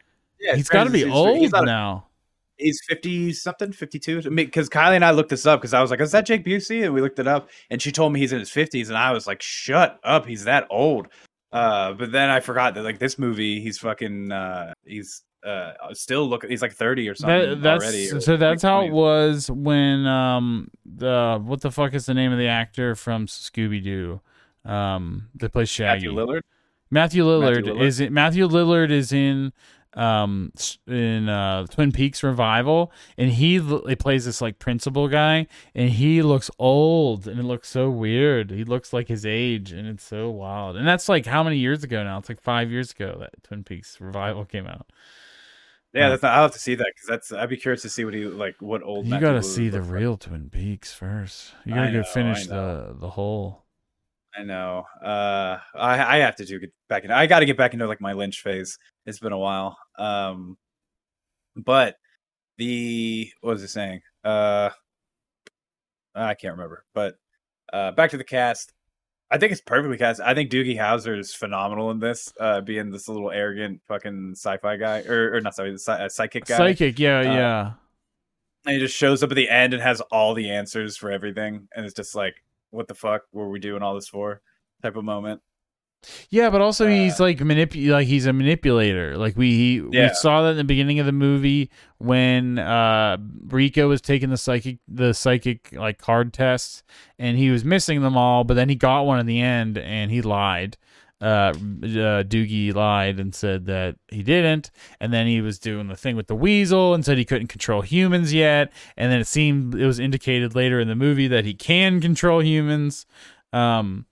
[0.40, 1.32] Yeah, He's got to be Things season three.
[1.32, 2.05] old He's now.
[2.58, 6.00] He's 50 something 52 because kylie and i looked this up because i was like
[6.00, 8.38] is that jake busey and we looked it up and she told me he's in
[8.38, 11.08] his 50s and i was like shut up he's that old
[11.52, 16.26] uh but then i forgot that like this movie he's fucking uh he's uh still
[16.28, 18.36] looking he's like 30 or something That, that's already or so.
[18.36, 18.88] That's like how 20.
[18.88, 23.26] it was when um the what the fuck is the name of the actor from
[23.26, 24.20] Scooby Doo,
[24.64, 26.08] um that plays Shaggy.
[26.08, 26.40] Matthew Lillard
[26.90, 27.82] Matthew Lillard, Lillard?
[27.82, 28.10] is it?
[28.12, 29.52] Matthew Lillard is in
[29.96, 30.52] um
[30.86, 36.22] in uh Twin Peaks revival, and he he plays this like principal guy, and he
[36.22, 38.50] looks old, and it looks so weird.
[38.50, 40.76] He looks like his age, and it's so wild.
[40.76, 42.18] And that's like how many years ago now?
[42.18, 44.86] It's like five years ago that Twin Peaks revival came out.
[45.94, 48.04] yeah that's not, i'll have to see that because that's i'd be curious to see
[48.04, 49.98] what he like what old You gotta see the looks like.
[50.00, 51.54] real Twin Peaks first.
[51.64, 53.62] You gotta go finish the the whole.
[54.38, 54.84] I know.
[55.02, 57.10] Uh, I I have to do get back in.
[57.10, 58.78] I got to get back into like my Lynch phase.
[59.06, 59.78] It's been a while.
[59.98, 60.56] Um,
[61.56, 61.96] but
[62.58, 64.00] the what was it saying?
[64.24, 64.70] Uh,
[66.14, 66.84] I can't remember.
[66.94, 67.14] But
[67.72, 68.72] uh, back to the cast.
[69.28, 70.20] I think it's perfectly cast.
[70.20, 74.76] I think Doogie Howser is phenomenal in this, uh, being this little arrogant fucking sci-fi
[74.76, 76.56] guy, or, or not sorry, the psy- uh, psychic guy.
[76.56, 77.72] Psychic, yeah, Uh, yeah.
[78.66, 81.66] and he just shows up at the end and has all the answers for everything,
[81.74, 82.36] and it's just like,
[82.70, 84.40] what the fuck were we doing all this for?
[84.82, 85.40] Type of moment.
[86.30, 89.16] Yeah, but also Uh, he's like manip- like he's a manipulator.
[89.16, 90.08] Like we he, Yeah.
[90.08, 93.16] we saw that in the beginning of the movie when uh
[93.48, 96.82] Rico was taking the psychic the psychic like card tests
[97.18, 100.10] and he was missing them all, but then he got one in the end and
[100.10, 100.76] he lied.
[101.18, 105.96] Uh, uh Doogie lied and said that he didn't, and then he was doing the
[105.96, 109.74] thing with the weasel and said he couldn't control humans yet, and then it seemed
[109.74, 113.06] it was indicated later in the movie that he can control humans.
[113.52, 114.06] Um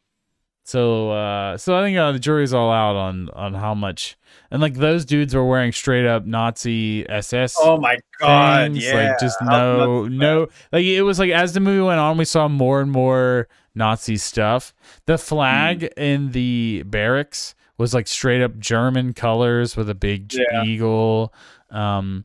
[0.67, 4.17] so uh so I think uh, the jury's all out on on how much
[4.51, 8.73] and like those dudes were wearing straight up Nazi SS Oh my god!
[8.73, 12.17] things, Yeah, like just no no like it was like as the movie went on
[12.17, 14.73] we saw more and more Nazi stuff.
[15.07, 15.93] The flag Mm.
[15.99, 20.65] in the barracks was like straight up German colors with a big Yeah.
[20.65, 21.35] eagle.
[21.71, 22.25] Um.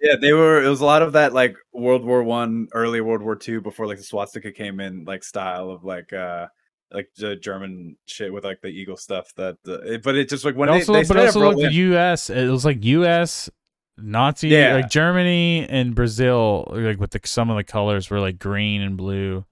[0.00, 0.62] Yeah, they were.
[0.62, 3.86] It was a lot of that like World War One, early World War Two, before
[3.86, 6.46] like the swastika came in, like style of like uh
[6.92, 9.32] like the German shit with like the eagle stuff.
[9.36, 11.72] That, uh, but it just like when it they, also they but also looked in-
[11.92, 13.50] US it was like US
[13.98, 14.74] Nazi Yeah.
[14.74, 18.96] like Germany and Brazil like with the some of the colors were like green and
[18.96, 19.44] blue.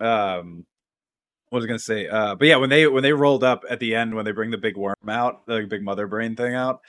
[0.00, 0.64] Um
[1.50, 2.08] what was I gonna say?
[2.08, 4.50] Uh but yeah, when they when they rolled up at the end when they bring
[4.50, 6.80] the big worm out, the big mother brain thing out,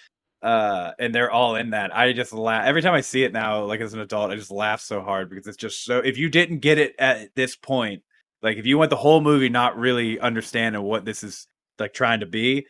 [0.42, 1.96] uh and they're all in that.
[1.96, 4.52] I just laugh every time I see it now, like as an adult, I just
[4.52, 8.04] laugh so hard because it's just so if you didn't get it at this point,
[8.42, 11.48] like if you went the whole movie not really understanding what this is
[11.80, 12.66] like trying to be,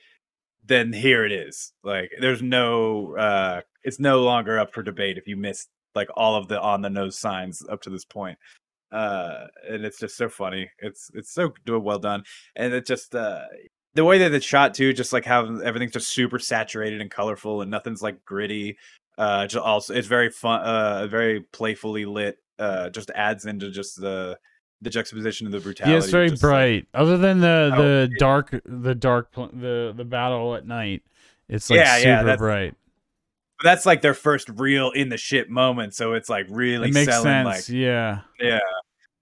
[0.65, 1.73] then here it is.
[1.83, 6.35] Like there's no uh it's no longer up for debate if you missed like all
[6.35, 8.37] of the on the nose signs up to this point
[8.91, 12.23] uh and it's just so funny it's it's so do- well done
[12.55, 13.43] and it just uh
[13.93, 17.61] the way that it's shot too just like how everything's just super saturated and colorful
[17.61, 18.77] and nothing's like gritty
[19.17, 23.99] uh just also it's very fun uh very playfully lit uh just adds into just
[24.01, 24.37] the
[24.81, 26.87] the juxtaposition of the brutality Yeah, it's very just, like- bright.
[26.93, 31.03] Other than the the dark the dark pl- the the battle at night,
[31.49, 32.73] it's like Yeah, super yeah, bright.
[33.59, 36.93] But that's like their first real in the shit moment so it's like really It
[36.93, 37.45] makes selling sense.
[37.45, 38.21] like yeah.
[38.39, 38.59] Yeah.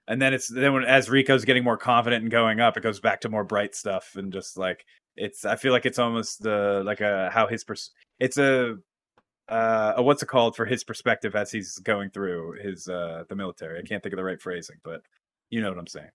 [0.07, 2.99] And then it's then when as Rico's getting more confident and going up, it goes
[3.01, 4.85] back to more bright stuff and just like
[5.17, 8.77] it's I feel like it's almost the like a how his pers- it's a
[9.49, 13.35] uh a, what's it called for his perspective as he's going through his uh the
[13.35, 13.79] military.
[13.79, 15.01] I can't think of the right phrasing, but
[15.49, 16.09] you know what I'm saying.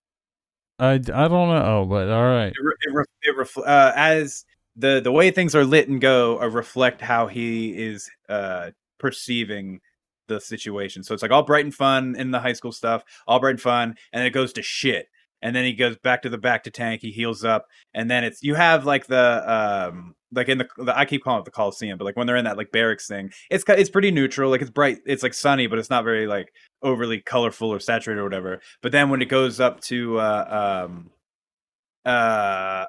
[0.79, 2.47] I, I don't know, oh, but all right.
[2.47, 4.43] It, re- it, re- it refl- uh, as
[4.75, 9.79] the the way things are lit and go uh, reflect how he is uh perceiving
[10.27, 11.03] the situation.
[11.03, 13.61] So it's like all bright and fun in the high school stuff, all bright and
[13.61, 15.07] fun, and it goes to shit.
[15.41, 17.01] And then he goes back to the back to tank.
[17.01, 19.43] He heals up, and then it's you have like the
[19.89, 22.37] um like in the, the I keep calling it the Coliseum, but like when they're
[22.37, 24.49] in that like barracks thing, it's it's pretty neutral.
[24.49, 28.21] Like it's bright, it's like sunny, but it's not very like overly colorful or saturated
[28.21, 28.61] or whatever.
[28.81, 31.11] But then when it goes up to uh um
[32.05, 32.85] uh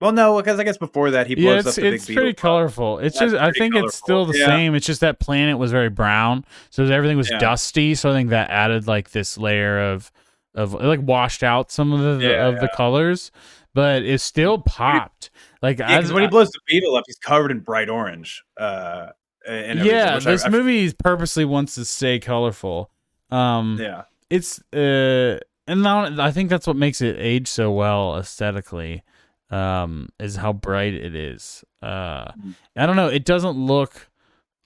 [0.00, 2.06] well no because I guess before that he blows Yeah, up it's the big it's
[2.06, 2.40] beetle pretty bomb.
[2.42, 2.98] colorful.
[2.98, 4.46] It's That's just I think it's still the Yeah.
[4.46, 4.74] same.
[4.74, 7.38] It's just that planet was very brown, so everything was Yeah.
[7.38, 7.94] dusty.
[7.94, 10.10] So I think that added like this layer of
[10.54, 13.30] of like washed out some of the Yeah, of the colors,
[13.74, 15.30] but it still popped.
[15.62, 18.42] Like Yeah, I, when he blows the beetle up, he's covered in bright orange.
[18.58, 19.08] Uh,
[19.46, 22.90] and yeah, which I- this I- movie purposely wants to stay colorful.
[23.30, 25.38] Um, yeah, it's uh
[25.68, 29.02] and now I think that's what makes it age so well aesthetically,
[29.50, 31.64] um, is how bright it is.
[31.82, 32.54] Uh, Mhm.
[32.76, 33.08] I don't know.
[33.08, 34.08] It doesn't look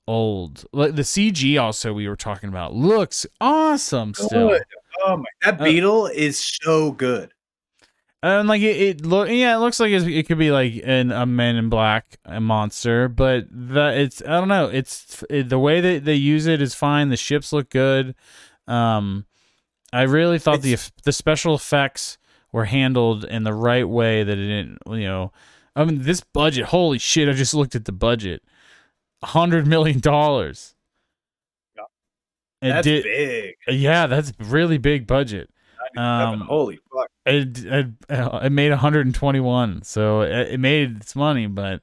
[0.07, 0.65] old.
[0.73, 4.49] Like the CG, also we were talking about, looks awesome still.
[4.51, 4.65] Good.
[5.05, 5.25] Oh my!
[5.43, 7.33] That Uh, beetle is so good.
[8.23, 11.11] And like it, it look, yeah, it looks like it's, it could be like an
[11.13, 14.67] a Men in Black a monster, but the it's I don't know.
[14.67, 17.11] It's it, the way that they use it is fine.
[17.11, 18.15] The ships look good.
[18.67, 19.27] Um,
[19.93, 22.17] I really thought the It's- eff- the special effects
[22.55, 24.23] were handled in the right way.
[24.23, 25.33] That it didn't, you know,
[25.75, 26.67] I mean, this budget.
[26.67, 27.29] Holy shit!
[27.29, 28.43] I just looked at the budget.
[29.25, 30.75] Hundred million dollars.
[31.77, 31.83] Yeah.
[32.63, 33.03] It That's did.
[33.05, 33.55] big.
[33.81, 35.51] Yeah, that's really big budget.
[35.97, 37.09] Um, Holy fuck!
[37.27, 41.83] it it, uh, it made 121 so it, it made its money but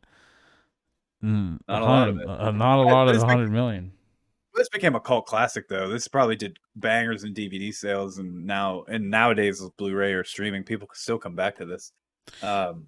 [1.24, 2.28] mm, Not a lot of it.
[2.28, 3.92] uh, not a lot of the thing- 100 million
[4.56, 5.88] This became a cult classic, though.
[5.88, 10.64] This probably did bangers in DVD sales, and now and nowadays with Blu-ray or streaming,
[10.64, 11.94] people can still come back to this.
[12.44, 12.88] Um,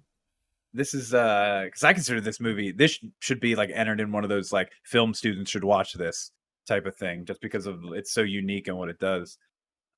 [0.74, 2.72] this is uh because I consider this movie.
[2.72, 6.32] This should be like entered in one of those like film students should watch this
[6.66, 9.38] type of thing, just because of it's so unique and what it does.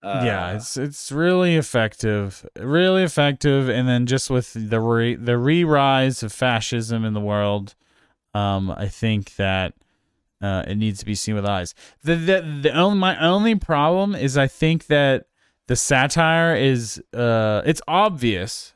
[0.02, 5.38] Uh, yeah it's it's really effective really effective and then just with the re, the
[5.38, 7.74] re-rise of fascism in the world
[8.34, 9.72] um i think that
[10.40, 14.14] uh it needs to be seen with eyes the the, the only my only problem
[14.14, 15.26] is i think that
[15.66, 18.74] the satire is uh it's obvious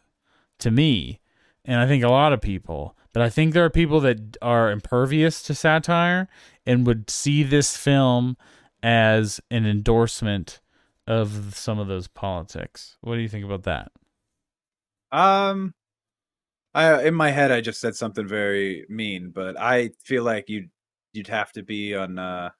[0.58, 1.20] to me
[1.64, 4.70] and i think a lot of people but i think there are people that are
[4.70, 6.28] impervious to satire
[6.66, 8.36] and would see this film
[8.82, 10.60] as an endorsement
[11.06, 12.96] of some of those politics.
[13.00, 13.90] What do you think about that?
[15.10, 15.74] Um,
[16.72, 20.70] I in my head I just said something very mean, but I feel like you'd
[21.12, 22.50] you'd have to be on uh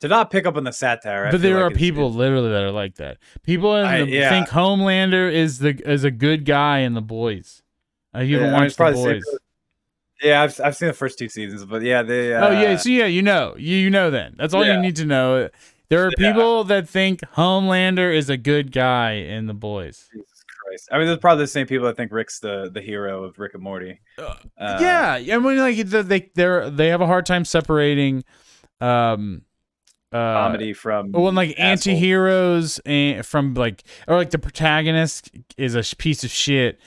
[0.00, 1.26] to not pick up on the satire.
[1.26, 3.18] I but there like are people it's- literally that are like that.
[3.42, 4.30] People in I- yeah.
[4.30, 7.62] think Homelander is the is a good guy in the boys.
[8.14, 9.22] Uh, you Yeah, I watched the the boys.
[10.22, 12.34] Yeah, I've I've seen the first two seasons, but yeah, they.
[12.34, 14.34] Uh, oh yeah, so yeah, you know, you, you know then.
[14.38, 15.48] That's all you need to know.
[15.90, 16.32] There are Yeah.
[16.32, 20.08] people that think Homelander is a good guy in the boys.
[20.12, 20.37] Jesus
[20.68, 20.88] Christ!
[20.92, 23.54] I mean, there's probably the same people that think Rick's the the hero of Rick
[23.54, 24.00] and Morty.
[24.18, 28.24] Uh, Uh, yeah, I mean, like the- they they they have a hard time separating,
[28.80, 29.42] um,
[30.12, 31.66] uh, comedy from Well, and like asshole.
[31.92, 36.80] anti-heroes and from like or like the protagonist is a piece of shit.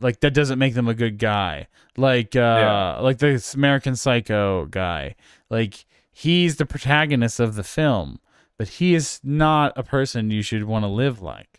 [0.00, 1.66] Like that doesn't make them a good guy.
[1.96, 2.98] Like uh Yeah.
[3.00, 5.16] like this American Psycho guy.
[5.50, 8.20] Like he's the protagonist of the film,
[8.58, 11.57] but he is not a person you should want to live like.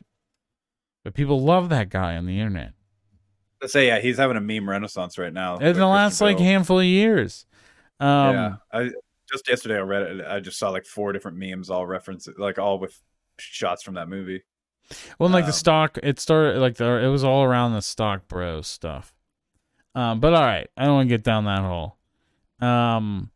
[1.04, 2.74] But people love that guy on the internet.
[3.62, 5.58] Let's say yeah, he's having a meme renaissance right now.
[5.58, 7.45] In the last like handful of years.
[8.00, 8.89] Um yeah, I
[9.30, 10.26] just yesterday I read it.
[10.26, 13.00] I just saw like four different memes, all reference like all with
[13.38, 14.43] shots from that movie.
[15.20, 18.28] Well, like the Um, stock, it started like the it was all around the stock
[18.28, 19.14] bros stuff.
[19.95, 21.97] Um, but all right, I don't want to get down that hole.
[22.62, 23.32] Um,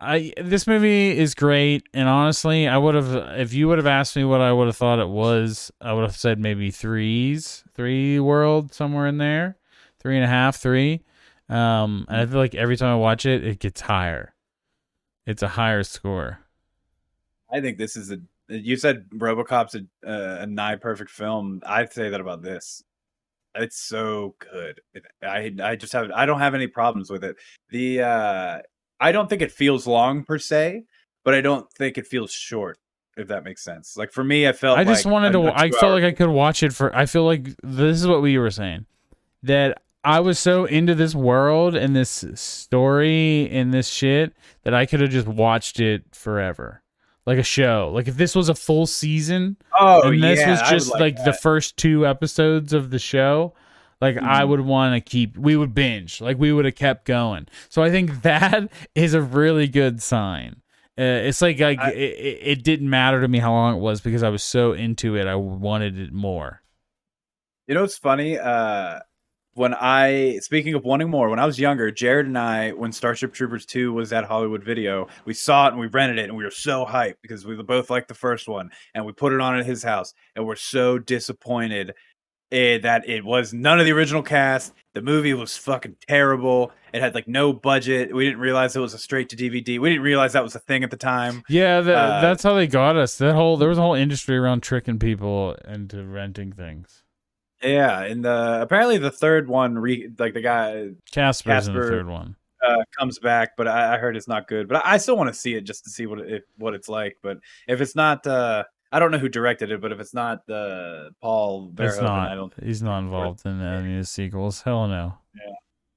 [0.00, 4.14] I this movie is great, and honestly, I would have if you would have asked
[4.14, 8.20] me what I would have thought it was, I would have said maybe threes, three
[8.20, 9.56] world somewhere in there,
[9.98, 11.02] three and a half, three.
[11.48, 14.34] Um, and I feel like every time I watch it, it gets higher.
[15.26, 16.40] It's a higher score.
[17.50, 18.18] I think this is a.
[18.48, 21.60] You said RoboCop's a, a nigh perfect film.
[21.66, 22.84] I'd say that about this.
[23.54, 24.80] It's so good.
[24.94, 27.36] It, I I just have I don't have any problems with it.
[27.70, 28.58] The uh
[29.00, 30.84] I don't think it feels long per se,
[31.24, 32.78] but I don't think it feels short.
[33.16, 33.96] If that makes sense.
[33.96, 34.78] Like for me, I felt.
[34.78, 35.52] I just like wanted to.
[35.52, 36.94] I felt like I could watch it for.
[36.94, 38.86] I feel like this is what we were saying
[39.42, 44.86] that I was so into this world and this story and this shit that I
[44.86, 46.82] could have just watched it forever,
[47.26, 47.90] like a show.
[47.92, 51.32] Like if this was a full season Oh, and this yeah, was just like, the
[51.32, 53.54] first two episodes of the show.
[54.00, 54.48] Like I Mhm.
[54.48, 57.46] would want to keep, we would binge, like we would have kept going.
[57.68, 60.62] So I think that is a really good sign.
[60.98, 64.00] Uh, it's like like I- it, it didn't matter to me how long it was
[64.00, 65.26] because I was so into it.
[65.26, 66.62] I wanted it more.
[67.66, 68.38] You know what's funny?
[68.38, 69.00] Uh,
[69.54, 73.32] when I speaking of wanting more, when I was younger, Jared and I, when Starship
[73.32, 76.44] Troopers two was at Hollywood Video, we saw it and we rented it, and we
[76.44, 79.58] were so hyped because we both liked the first one, and we put it on
[79.58, 81.92] at his house, and we're so disappointed
[82.52, 84.72] eh, that it was none of the original cast.
[84.94, 86.72] The movie was fucking terrible.
[86.92, 88.14] It had like no budget.
[88.14, 89.78] We didn't realize it was a straight to DVD.
[89.78, 91.42] We didn't realize that was a thing at the time.
[91.48, 93.16] Yeah, that, Uh, that's how they got us.
[93.18, 97.04] That whole there was a whole industry around tricking people into renting things.
[97.62, 102.06] Yeah, and the apparently the third one, re, like the guy Casper's in the third
[102.08, 102.36] one.
[102.66, 104.68] uh, comes back, but I, I heard it's not good.
[104.68, 106.88] But I, I still want to see it just to see what it what it's
[106.88, 107.18] like.
[107.22, 110.46] But if it's not, uh, I don't know who directed it, but if it's not
[110.46, 112.30] the Paul It's Verhoeven, not.
[112.30, 112.52] I don't.
[112.62, 114.62] He's not involved in any of the sequels.
[114.62, 115.14] Hell no.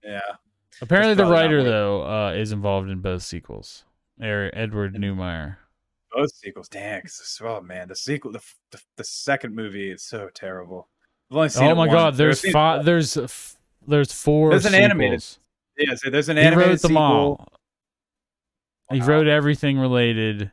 [0.04, 0.20] Yeah,
[0.82, 3.86] Apparently, the writer though uh, is involved in both sequels.
[4.22, 5.58] Er- Edward Neumeier.
[6.12, 6.68] both sequels.
[6.68, 7.04] Dang,
[7.44, 8.42] oh man, the sequel, the,
[8.72, 10.90] the the second movie is so terrible.
[11.30, 11.92] I've only seen Oh my once.
[11.94, 12.86] god, there's I've seen it five.
[12.86, 13.56] There's f-
[13.88, 14.50] there's four.
[14.50, 15.40] There's an animated sequels.
[15.78, 17.04] Yeah, so there's an He animated wrote them sequel.
[17.04, 17.48] all.
[18.92, 19.08] He Wow.
[19.08, 20.52] wrote everything related.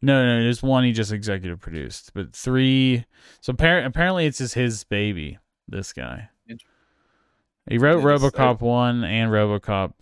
[0.00, 3.04] No, no, there's one he just executive produced, but three.
[3.40, 5.38] So appar- apparently, it's just his baby.
[5.66, 6.30] This guy.
[7.68, 9.92] He wrote Yeah, so- RoboCop one and RoboCop,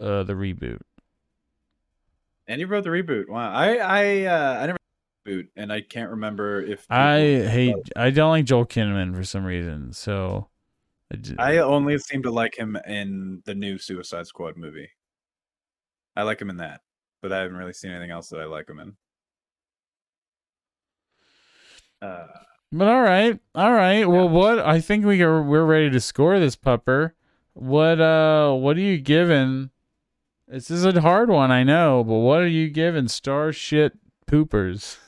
[0.00, 0.80] uh, the reboot.
[2.48, 3.28] And he wrote the reboot.
[3.28, 4.78] Wow, I I uh, I never
[5.28, 7.76] reboot, and I can't remember if I hate.
[7.94, 9.92] I don't like Joel Kinnaman for some reason.
[9.92, 10.48] So,
[11.38, 14.90] I only seem to like him in the new Suicide Squad movie.
[16.16, 16.80] I like him in that,
[17.22, 18.96] but I haven't really seen anything else that I like him in.
[22.02, 22.26] Uh,
[22.72, 24.04] But all right, all right.
[24.06, 27.12] Well, what I think we are we're ready to score this pupper.
[27.54, 29.70] What uh, what are you giving?
[30.48, 33.08] This is a hard one, I know, but what are you giving?
[33.08, 33.92] Star shit
[34.26, 34.98] poopers.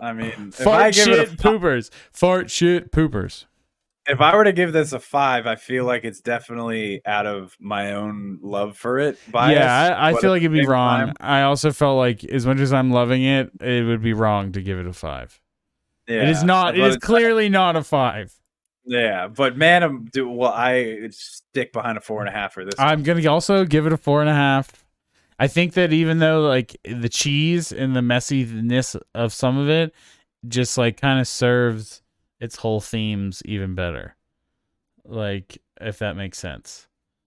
[0.00, 1.90] I mean, if I Fart give shit it a, fi- poopers.
[2.12, 3.44] Fart shit poopers.
[4.06, 7.54] if I were to give this a five, I feel like it's definitely out of
[7.60, 9.18] my own love for it.
[9.30, 11.06] Bias, yeah, I, I feel like it'd be wrong.
[11.08, 14.52] time- I also felt like as much as I'm loving it, it would be wrong
[14.52, 15.38] to give it a five.
[16.08, 16.76] Yeah, it is not.
[16.78, 18.32] It is clearly not a five.
[18.86, 20.52] Yeah, but man, I'm do well.
[20.52, 22.74] I stick behind a four and a half for this.
[22.78, 24.84] I'm gonna also give it a four and a half.
[25.38, 29.94] I think that even though like the cheese and the messiness of some of it
[30.46, 32.02] just like kind of serves
[32.40, 34.16] its whole themes even better.
[35.04, 36.86] Like if that makes sense.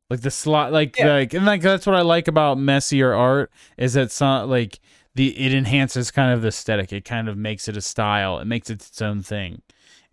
[0.10, 1.14] Like the slot like Yeah.
[1.14, 4.80] like and like that's what I like about messier art is that some like
[5.18, 6.94] the it enhances kind of the aesthetic.
[6.94, 8.40] It kind of makes it a style.
[8.40, 9.64] It makes it its own thing.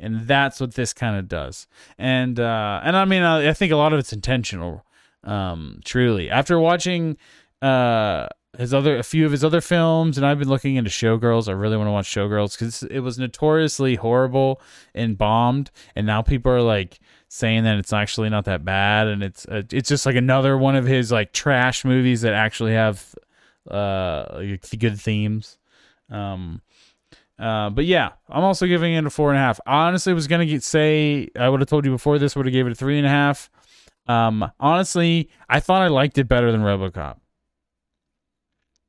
[0.00, 1.68] And that's what this kind of does.
[1.98, 4.84] And uh and I mean I, I think a lot of it's intentional
[5.22, 6.30] um truly.
[6.30, 7.16] After watching
[7.62, 11.48] uh his other a few of his other films and I've been looking into Showgirls.
[11.48, 14.60] I really want to watch Showgirls cuz it was notoriously horrible
[14.94, 16.98] and bombed and now people are like
[17.28, 20.76] saying that it's actually not that bad and it's uh, it's just like another one
[20.76, 23.14] of his like trash movies that actually have
[23.70, 24.40] uh
[24.78, 25.58] good themes.
[26.10, 26.60] Um
[27.36, 29.58] uh, but yeah, I'm also giving it a four and a half.
[29.66, 32.52] I honestly was gonna get, say I would have told you before this would have
[32.52, 33.50] gave it a three and a half.
[34.06, 37.16] Um, honestly, I thought I liked it better than RoboCop.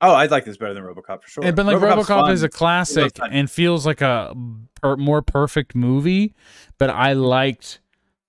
[0.02, 1.44] oh, I'd like this better than RoboCop for sure.
[1.46, 2.32] And- but like RoboCop's RoboCop fun.
[2.34, 4.36] is a classic and feels like a
[4.82, 6.36] per- more perfect movie.
[6.78, 7.80] But I liked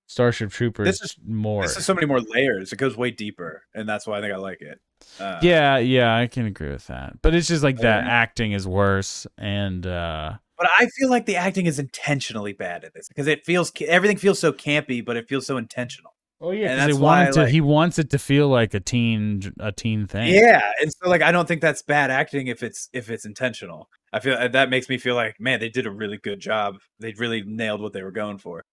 [0.07, 1.61] Starship Troopers This is- more.
[1.63, 2.71] This is so many more layers.
[2.73, 4.79] It goes way deeper, and that's why I think I like it.
[5.19, 7.21] Uh, yeah, yeah, I can agree with that.
[7.21, 8.09] But it's just like that Yeah.
[8.11, 12.93] acting is worse, and uh, but I feel like the acting is intentionally bad at
[12.93, 16.13] this because it feels everything feels so campy, but it feels so intentional.
[16.39, 17.41] oh yeah, And that's why, to.
[17.41, 20.33] like- he wants it to feel like a teen, a teen thing.
[20.33, 23.89] Yeah, and so like I don't think that's bad acting if it's if it's intentional.
[24.13, 26.77] I feel that makes me feel like man, they did a really good job.
[26.99, 28.63] They really nailed what they were going for.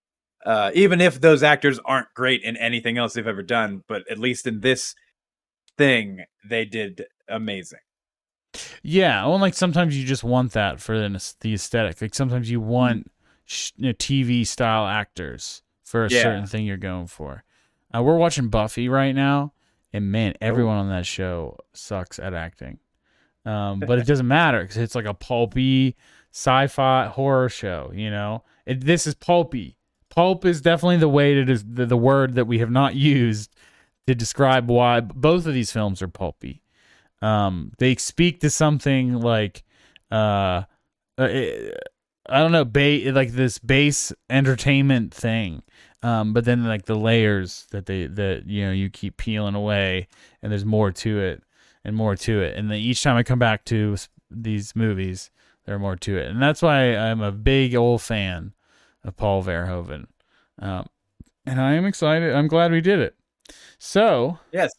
[0.44, 4.18] Uh, even if those actors aren't great in anything else they've ever done, but at
[4.18, 4.94] least in this
[5.78, 7.78] thing, they did amazing.
[8.82, 12.00] Yeah, well, like sometimes you just want that for the, the aesthetic.
[12.00, 13.10] Like sometimes you want
[13.76, 16.22] you know, TV style actors for a Yeah.
[16.22, 17.44] certain thing you're going for.
[17.94, 19.52] Uh, we're watching Buffy right now,
[19.92, 22.78] and man, everyone on that show sucks at acting.
[23.46, 25.96] Um, but it doesn't matter because it's like a pulpy
[26.32, 27.90] sci-fi horror show.
[27.94, 29.78] You know, it, this is pulpy.
[30.14, 33.54] Pulp is definitely the way to des- the, the word that we have not used
[34.06, 36.62] to describe why both of these films are pulpy.
[37.22, 39.64] Um they speak to something like
[40.10, 40.62] uh,
[41.18, 41.28] uh
[42.28, 45.62] i don't know ba- like this base entertainment thing
[46.02, 50.08] um but then like the layers that they that you know you keep peeling away
[50.42, 51.42] and there's more to it
[51.84, 52.56] and more to it.
[52.56, 53.96] And then each time i come back to
[54.30, 55.30] these movies
[55.64, 56.30] there are more to it.
[56.30, 58.53] And that's why i'm a big old fan
[59.04, 60.06] of paul verhoeven
[60.60, 60.86] um
[61.46, 63.14] and i am excited i'm glad we did it
[63.78, 64.70] so Yes,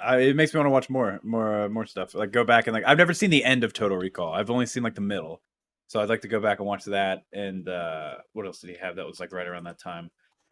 [0.00, 2.14] I, it makes me want to watch more, more, uh, more stuff.
[2.14, 4.32] Like go back and like I've never seen the end of Total Recall.
[4.32, 5.40] I've only seen like the middle,
[5.88, 7.24] so I'd like to go back and watch that.
[7.32, 10.10] And uh what else did he have that was like right around that time?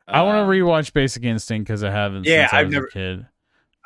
[0.09, 2.87] I want Uh, to rewatch Basic Instinct because I haven't Yeah, since I was never-
[2.87, 3.27] a kid.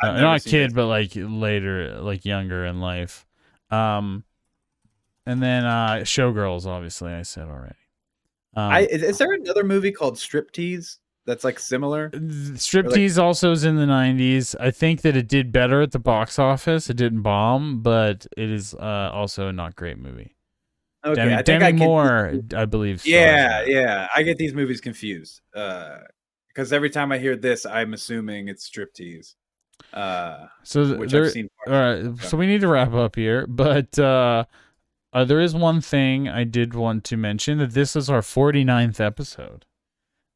[0.02, 3.26] Uh, not a kid, Basic- but like later, like younger in life.
[3.70, 4.24] Um,
[5.26, 7.74] and then uh, Showgirls, obviously, I said already.
[8.56, 10.96] Um, I is, is there another movie called Striptease
[11.26, 12.10] that's like similar?
[12.10, 14.56] Striptease also is in the 90s.
[14.58, 16.88] I think that it did better at the box office.
[16.88, 20.34] It didn't bomb, but it is uh, also a not great movie.
[21.04, 23.06] Okay, Demi, I think Demi I Moore, I believe.
[23.06, 24.08] Yeah, yeah.
[24.14, 25.40] I get these movies confused.
[25.54, 25.98] Uh
[26.48, 29.34] because every time I hear this, I'm assuming it's striptease.
[29.92, 32.18] Uh So there, I've seen all right.
[32.22, 33.96] So we need to wrap up here, but
[35.12, 38.20] uh, uh, there is one thing I did want to mention that this is our
[38.20, 39.64] 49th episode.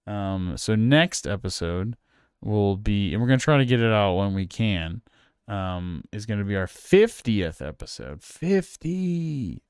[0.07, 1.97] Um, so next episode
[2.41, 5.03] will be, and we're gonna try to get it out when we can.
[5.49, 8.23] Um, is gonna be our 50th episode.
[8.23, 9.63] 50.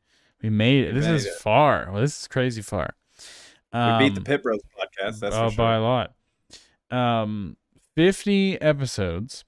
[0.42, 0.94] We made it.
[0.94, 1.34] We This made is it.
[1.34, 1.88] far.
[1.92, 2.94] Well, this is crazy far.
[3.72, 6.14] we beat the Um, Pit Bros podcast, that's oh, for by a lot.
[6.90, 7.56] Um,
[7.94, 9.44] fifty episodes.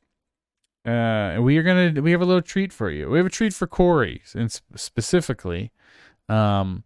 [0.84, 3.08] Uh, we are gonna we have a little treat for you.
[3.08, 5.72] We have a treat for Corey, and specifically,
[6.28, 6.84] um,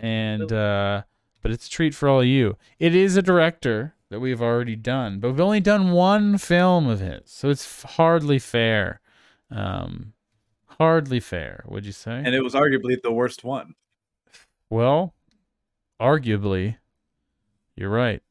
[0.00, 1.02] and uh,
[1.42, 2.56] but it's a treat for all of you.
[2.80, 6.98] It is a director that we've already done, but we've only done one film of
[6.98, 9.00] his, so it's hardly fair.
[9.50, 10.14] Um,
[10.80, 12.22] hardly fair, would you say?
[12.24, 13.74] And it was arguably the worst one.
[14.70, 15.14] well,
[16.00, 16.78] arguably,
[17.76, 18.22] you're right.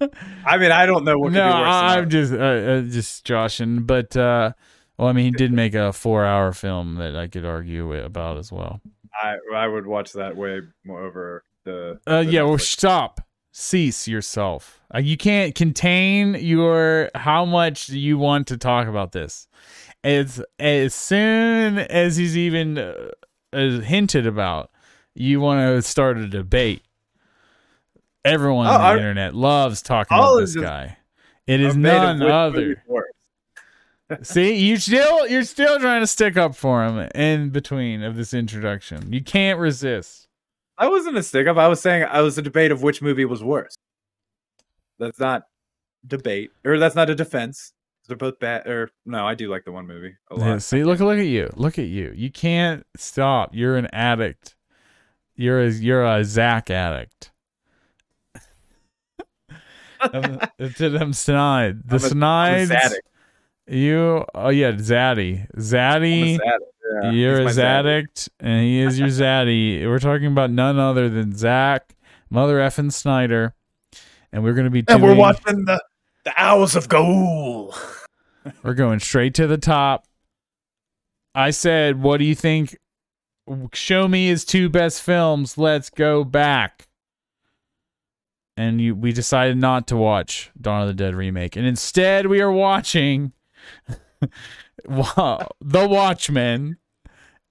[0.00, 1.68] I mean, I don't know what could no, be worse.
[1.68, 4.52] I- than I'm just uh, uh, just joshing, but uh,
[4.98, 8.52] well, I mean, he did make a four-hour film that I could argue about as
[8.52, 8.80] well.
[9.14, 11.98] I I would watch that way more over the.
[12.06, 13.20] Uh, the yeah, well, stop,
[13.52, 14.80] cease yourself.
[14.94, 19.48] Uh, you can't contain your how much you want to talk about this.
[20.04, 23.10] As as soon as he's even uh,
[23.52, 24.70] uh, hinted about,
[25.14, 26.82] you want to start a debate.
[28.26, 30.96] Everyone Oh, on the I- internet loves talking about this guy.
[31.46, 32.82] It is A bit of none other.
[34.22, 38.32] See, you still you're still trying to stick up for him in between of this
[38.34, 39.12] introduction.
[39.12, 40.28] You can't resist.
[40.78, 41.56] I wasn't a stick up.
[41.56, 43.74] I was saying I was a debate of which movie was worse.
[44.98, 45.42] That's not
[46.06, 47.72] debate, or that's not a defense.
[48.06, 48.68] They're both bad.
[48.68, 50.46] Or no, I do like the one movie a lot.
[50.46, 51.50] Yeah, see, look look at you.
[51.56, 52.12] Look at you.
[52.14, 53.50] You can't stop.
[53.54, 54.54] You're an addict.
[55.34, 57.32] You're a you're a Zach addict.
[60.76, 61.82] To them snide.
[61.86, 62.92] The I'm a- I'm a snide.
[63.68, 65.40] You oh yeah, Zaddy.
[65.40, 66.38] I'm a Zaddy.
[66.38, 67.10] Yeah.
[67.10, 68.06] You're a He's my Zaddick.
[68.06, 69.84] Zaddict, and he is your Zaddy.
[69.88, 71.96] We're talking about none other than Zack,
[72.30, 73.54] Mother effing Snyder,
[74.32, 75.00] and we're gonna be doing.
[75.00, 75.82] And we're watching the
[76.24, 77.76] the Owls of Ga'Hoole.
[78.62, 80.06] We're going straight to the top.
[81.34, 82.76] I said, "What do you think?
[83.72, 85.58] Show me his two best films.
[85.58, 86.85] Let's go back."
[88.58, 92.40] And you, we decided not to watch Dawn of the Dead remake, and instead we
[92.40, 93.32] are watching
[94.88, 95.46] The
[95.88, 96.76] Watchmen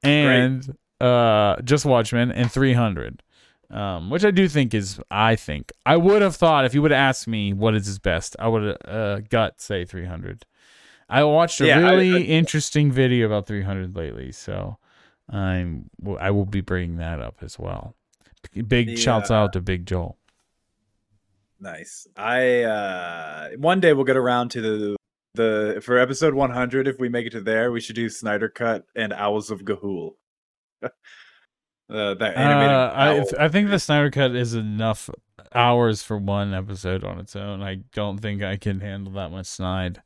[0.03, 3.21] and uh, just Watchmen and 300,
[3.69, 4.99] um, which I do think is.
[5.11, 7.99] I think I would have thought if you would have asked me what is his
[7.99, 10.45] best, I would have uh, gut say 300.
[11.09, 14.77] I watched a Yeah, I- really I- interesting video about 300 lately, so
[15.29, 17.95] I'm I will be bringing that up as well.
[18.67, 20.17] Big The, shouts uh, out to Big Joel.
[21.59, 22.07] Nice.
[22.17, 24.95] I uh one day we'll get around to the
[25.35, 28.85] the for episode 100 if we make it to there we should do Snyder Cut
[28.95, 30.13] and Owls of Ga'Hoole.
[30.83, 30.89] uh,
[31.89, 33.45] that animated Uh, I.
[33.45, 35.09] I think the Snyder Cut is enough
[35.53, 37.61] hours for one episode on its own.
[37.61, 40.01] I don't think I can handle that much snide.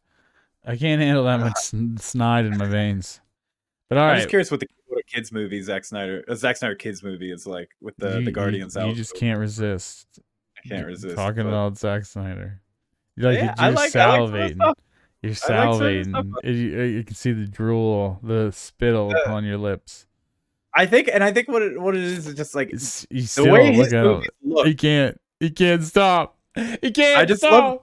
[0.65, 3.21] I can't handle that much sn- snide in my veins.
[3.89, 6.57] But all I'm right, just curious what the what kids movie Zack Snyder a Zack
[6.57, 8.95] Snyder kids movie is like with the you, the you- Guardians You, out.
[8.95, 10.19] just can't resist.
[10.69, 11.15] Can't resist.
[11.15, 12.61] talking but- about Zack Snyder.
[13.15, 14.73] You're like Yeah, you're I like- I like some of the salivating.
[15.21, 16.09] You're like the salivating.
[16.09, 16.25] stuff.
[16.45, 20.05] You, you- you can see the drool, the spittle Uh, upon your lips.
[20.73, 23.23] I think and I think what it what it is is just like It's, you
[23.23, 24.67] the way his look.
[24.67, 25.19] He can't.
[25.39, 26.37] He can't stop.
[26.55, 27.51] He can't I just stop.
[27.51, 27.81] love-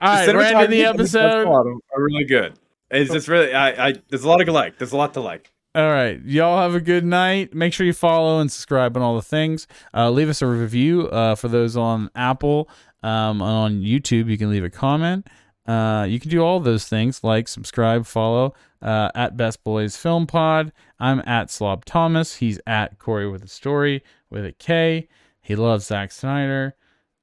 [0.00, 1.46] All right, we're ending the episode.
[1.46, 2.54] are really good.
[2.90, 4.76] It's just really I I there's a lot to like.
[4.78, 5.52] There's a lot to like.
[5.76, 6.18] All right.
[6.24, 7.52] Y'all have a good night.
[7.52, 9.66] Make sure you follow and subscribe on all the things.
[9.92, 12.70] Uh, leave us a review uh, for those on Apple.
[13.02, 15.26] Um, on YouTube, you can leave a comment.
[15.66, 20.26] Uh, you can do all those things like subscribe, follow uh, at Best Boys Film
[20.26, 20.72] Pod.
[20.98, 22.36] I'm at Slob Thomas.
[22.36, 25.08] He's at Corey with a story with a K.
[25.42, 26.74] He loves Zack Snyder.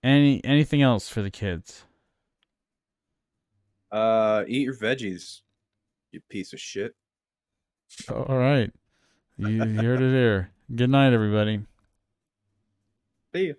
[0.04, 1.86] Any anything else for the kids?
[3.92, 5.42] Uh eat your veggies,
[6.12, 6.94] you piece of shit.
[8.10, 8.72] All right.
[9.38, 10.52] You, you heard it here.
[10.74, 11.62] Good night, everybody.
[13.34, 13.54] See ya.